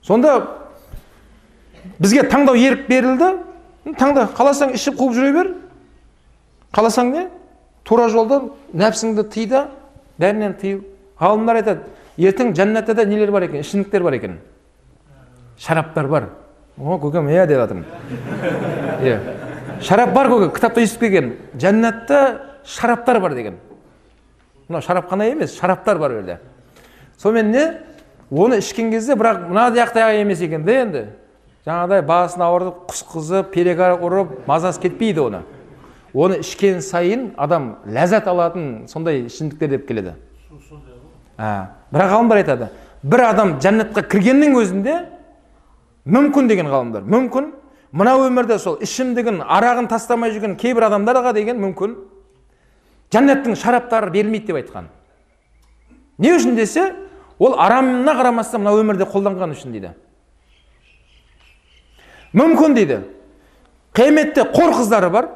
[0.03, 0.35] Сонда
[1.99, 3.33] бізге таңдау ерік берілді.
[3.99, 5.51] Таңда қаласаң ішіп қуып жүре бер.
[6.75, 7.27] Қаласаң не?
[7.85, 8.41] Тура жолда
[8.73, 9.67] нәпсіңді тый да
[10.19, 10.85] бәрінен тыйыл
[11.21, 11.81] ғалымдар айтады
[12.17, 13.61] ертең жәннатта да нелер бар екен?
[13.61, 14.39] Ішімдіктер бар екен.
[15.59, 16.31] Шараптар бар.
[16.79, 17.85] О көкем иә деп жатырмын
[19.05, 19.19] иә.
[19.83, 21.35] Шарап бар көке кітапта естіп келген.
[21.61, 23.61] Жәннатта шараптар бар деген.
[24.69, 26.39] Мынау шарапхана емес шараптар бар ол жерде
[27.19, 27.65] сонымен не?
[28.31, 31.03] Оны ішкен кезде бірақ мынадаяқтай емес екен да енді.
[31.65, 35.43] Жаңағыдай басын ауыртып құсқызып перегар ұрып мазасы кетпейді оны.
[36.15, 40.15] Оны ішкен сайын адам ләззат алатын сондай ішімдіктер деп келеді.
[41.39, 42.69] Ә, бірақ ғалымдар айтады
[43.03, 44.99] бір адам жәннатқа кіргеннің өзінде
[46.07, 47.53] мүмкін деген ғалымдар мүмкін.
[47.95, 51.97] Мына өмірде сол ішімдігін арағын тастамай жүрген кейбір адамдарға деген мүмкін
[53.13, 54.89] жәннаттың шараптары берілмейді деп айтқан.
[56.19, 56.93] Не үшін десе
[57.39, 59.95] ол арамына қарамастан мына өмірде қолданған үшін дейді.
[62.35, 63.01] Мүмкін дейді.
[63.95, 65.29] Қияметте қор қыздары бар.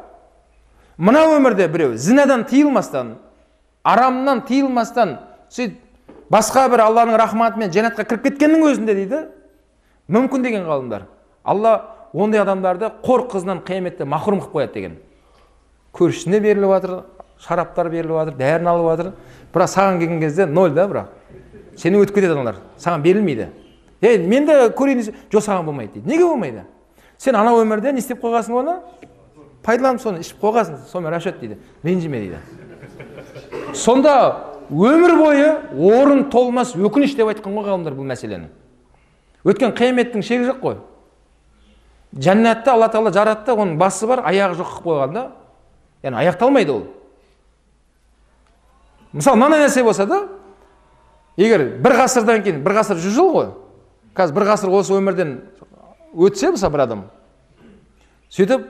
[0.98, 3.16] Мына өмірде біреу зінадан тыйылмастан
[3.84, 5.18] арамнан тыйылмастан
[5.50, 5.78] сөйтіп
[6.32, 9.20] басқа бір алланың рахматымен жәннатқа кіріп кеткеннің өзінде дейді.
[10.08, 11.06] Мүмкін деген ғалымдар.
[11.44, 11.74] Алла
[12.12, 14.98] ондай адамдарды қор қызынан қияметте махрұм қылып қояды деген.
[15.94, 16.94] Көршісіне беріліп жатыр
[17.42, 19.12] шараптар беріліп жатыр дәріні алып жатыр.
[19.52, 21.06] Бірақ саған келген кезде ноль да бірақ.
[21.76, 23.48] Сені өтіп кетеді аналар саған берілмейді.
[24.00, 26.08] Е мен де көрейін десе жоқ саған болмайды дейді.
[26.08, 26.64] Неге болмайды?
[27.18, 28.76] Сен анау өмірде не істеп қойғансың оны?
[29.62, 30.84] Пайдаланып соны ішіп қойғансың.
[30.90, 31.58] Сонымен расчет дейді.
[31.82, 32.38] Ренжіме дейді.
[33.74, 38.50] Сонда өмір бойы орын толмас өкініш деп айтқан ғой ғалымдар бұл мәселені.
[39.44, 40.78] Өйткені қияметтің шегі жоқ қой.
[42.14, 45.24] Жәннатты алла тағала жаратты оның басы бар аяғы жоқ қылып қойған да.
[46.02, 46.86] Яғни аяқталмайды ол.
[49.12, 50.22] Мысалы мынандай нәрсе болса да
[51.36, 53.50] егер бір ғасырдан кейін бір ғасыр жүз жыл ғой
[54.16, 55.38] қазір бір ғасыр осы өмірден
[56.14, 57.04] өтсе мысалы бір адам.
[58.30, 58.66] Сөйтіп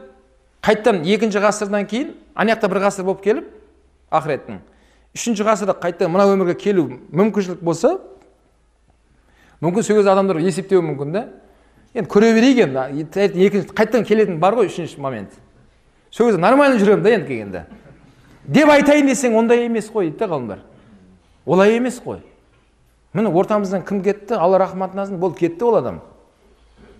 [0.63, 3.49] қайттан екінші ғасырдан кейін ана жақта бір ғасыр болып келіп
[4.11, 4.61] ақыреттің.
[5.17, 7.97] Үшінші ғасырда қайтадан мына өмірге келу мүмкіншілік болса
[9.63, 11.25] мүмкін сол кезде адамдар есептеуі мүмкін да
[11.95, 15.33] енді көре берейік енді екінші қайтадан келетін бар ғой үшінші момент.
[16.11, 17.65] Сол кезде нормально жүремін да енді келгенде.
[18.49, 20.65] Деп айтайын десең ондай емес қой дейді да ғалымдар
[21.49, 22.21] олай емес қой.
[23.13, 24.35] Міне ортамыздан кім кетті?
[24.37, 26.01] Алла рахматын алсын болды кетті ол адам.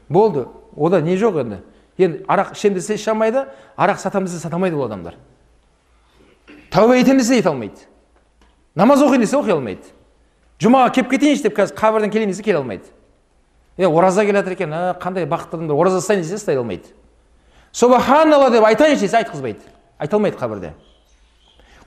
[0.09, 0.47] Болды.
[0.77, 1.59] Ода не жоқ енді?
[1.99, 3.45] Енді арақ ішемін десе іше алмайды
[3.77, 5.17] арақ сатамын десе сата алмайды ол адамдар.
[6.71, 7.85] Тәубе етемін десе ете алмайды.
[8.75, 9.93] Намаз оқиын десе оқи алмайды.
[10.59, 12.89] Жұмаға келіп кетейінші деп қазір қабірден келейін десе келе алмайды.
[13.77, 16.89] Е ораза келе жатыр екен ә, қандай бақытты адамдар ораза ұстайын десе ұстай алмайды.
[17.73, 19.61] Субханалла деп айтайыншы десе айтқызбайды.
[19.99, 20.73] Айта алмайды қабірде.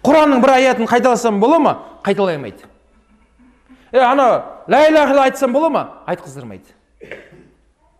[0.05, 1.73] Құранның бір аятын қайталасам бола ма?
[2.03, 2.65] Қайталай алмайды.
[3.91, 5.87] Е ана ля иляха айтсам бола ма?
[6.07, 6.73] Айтқыздырмайды.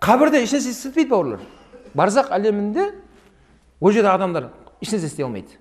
[0.02, 1.42] Қабірде ешнәрсе істетпейді бауырлар?
[1.94, 2.88] Барзақ әлемінде
[3.82, 4.50] ол жерде адамдар
[4.82, 5.60] ешнәрсе істей алмайды.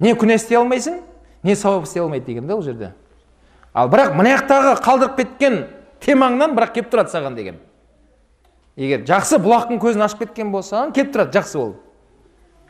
[0.00, 1.00] Не күнә істей алмайсың
[1.42, 2.92] не сауап істей алмайды деген да ол жерде.
[3.74, 5.60] Ал бірақ мына жақтағы қалдырып кеткен
[6.00, 7.60] темаңнан бірақ келіп тұрады саған деген.
[8.76, 11.74] Егер жақсы бұлақтың көзін ашып кеткен болсаң келіп тұрады жақсы ол.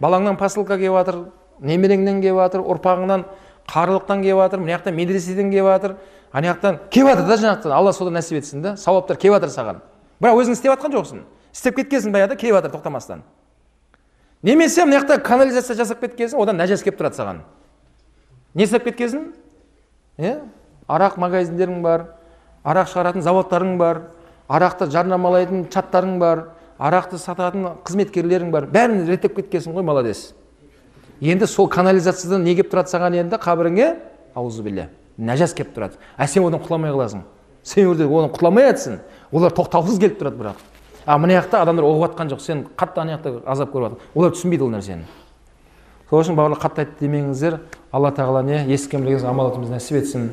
[0.01, 1.21] Балаңнан посылка келіп жатыр
[1.61, 3.25] немереңнен келіп жатыр ұрпағыңнан
[3.71, 5.97] қарлықтан келіп жатыр мына жақтан медреседен келіп жатыр
[6.33, 9.81] ана жақтан келіп жатыр да жаңақтан алла содан нәсіп етсін да сауаптар келіп жатыр саған.
[10.21, 11.23] Бірақ өзің істеп жатқан жоқсың.
[11.55, 13.23] Істеп кеткенсің баяғыда келіп жатыр тоқтамастан.
[14.43, 17.41] Немесе мына жақта канализация жасап кеткенсің одан нәжас келіп тұрады саған.
[18.55, 19.31] Не істеп кеткенсің?
[20.19, 20.41] Иә
[20.89, 22.09] арақ магазиндерің бар
[22.65, 24.03] арақ шығаратын заводтарың бар
[24.49, 26.49] арақты жарнамалайтын чаттарың бар
[26.79, 28.67] арақты сататын қызметкерлерің бар.
[28.69, 30.35] Бәрін реттеп кеткенсің ғой молодец.
[31.21, 33.39] Енді сол канализациядан не келіп тұрады саған енді?
[33.43, 33.89] Қабіріңе?
[34.35, 34.89] Аузубилля
[35.19, 35.99] нәжас келіп тұрады.
[36.17, 37.23] А сен одан құтыла алмай қаласың.
[37.63, 38.99] Сен ол одан құтыла алмай жатрсың
[39.33, 40.63] олар тоқтаусыз келіп тұрады бірақ.
[41.07, 42.41] А мына жақта адамдар ұғып жатқан жоқ.
[42.41, 44.09] Сен қатты ана жақта азап көріп жатыр.
[44.15, 45.07] Олар түсінбейді ол нәрсені.
[46.11, 47.59] Сол үшін бауырлар қатты айтты демеңіздер.
[47.93, 48.65] Алла тағала не?
[48.73, 50.31] Естіген білген амал нәсіп етсін.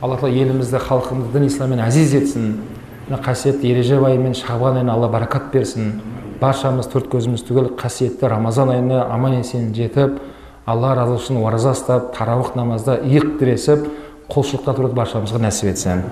[0.00, 2.54] Алла тағала елімізді халқымызды дін исламмен әзиз етсін.
[3.08, 6.00] Мына қасиетті ережеп айы мен шағбан айына алла баракат берсін.
[6.40, 10.20] Баршамыз төрт көзіміз түгел қасиетті рамазан айына аман есен жетіп
[10.66, 13.88] алла разы үшін ораза ұстап тарауых намазда иық тіресіп
[14.28, 16.02] құлшылықта тұруды баршамызға нәсіп етсін.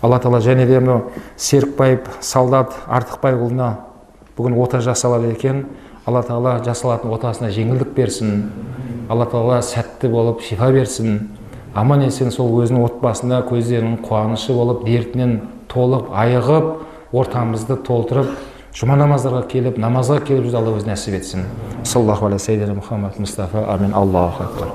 [0.00, 3.72] Алла тағала және де мынау серікбаев солдат артықбайұлына
[4.36, 5.64] бүгін ота жасалады екен.
[6.06, 8.44] Алла тағала жасалатын отасына жеңілдік берсін.
[9.10, 11.32] Алла тағала сәтті болып шипа берсін.
[11.74, 15.40] Аман есен сол өзінің отбасында көздерінің қуанышы болып дертінен
[15.72, 18.34] толып айығып ортамызды толтырып
[18.78, 21.46] жұма намаздарға келіп намазға келіп жүрді алла өзі нәсіп етсін.
[21.88, 23.94] Саллаллаху алейhi мұхаммад мұстафа амин.
[23.96, 24.74] Аллаху акбар.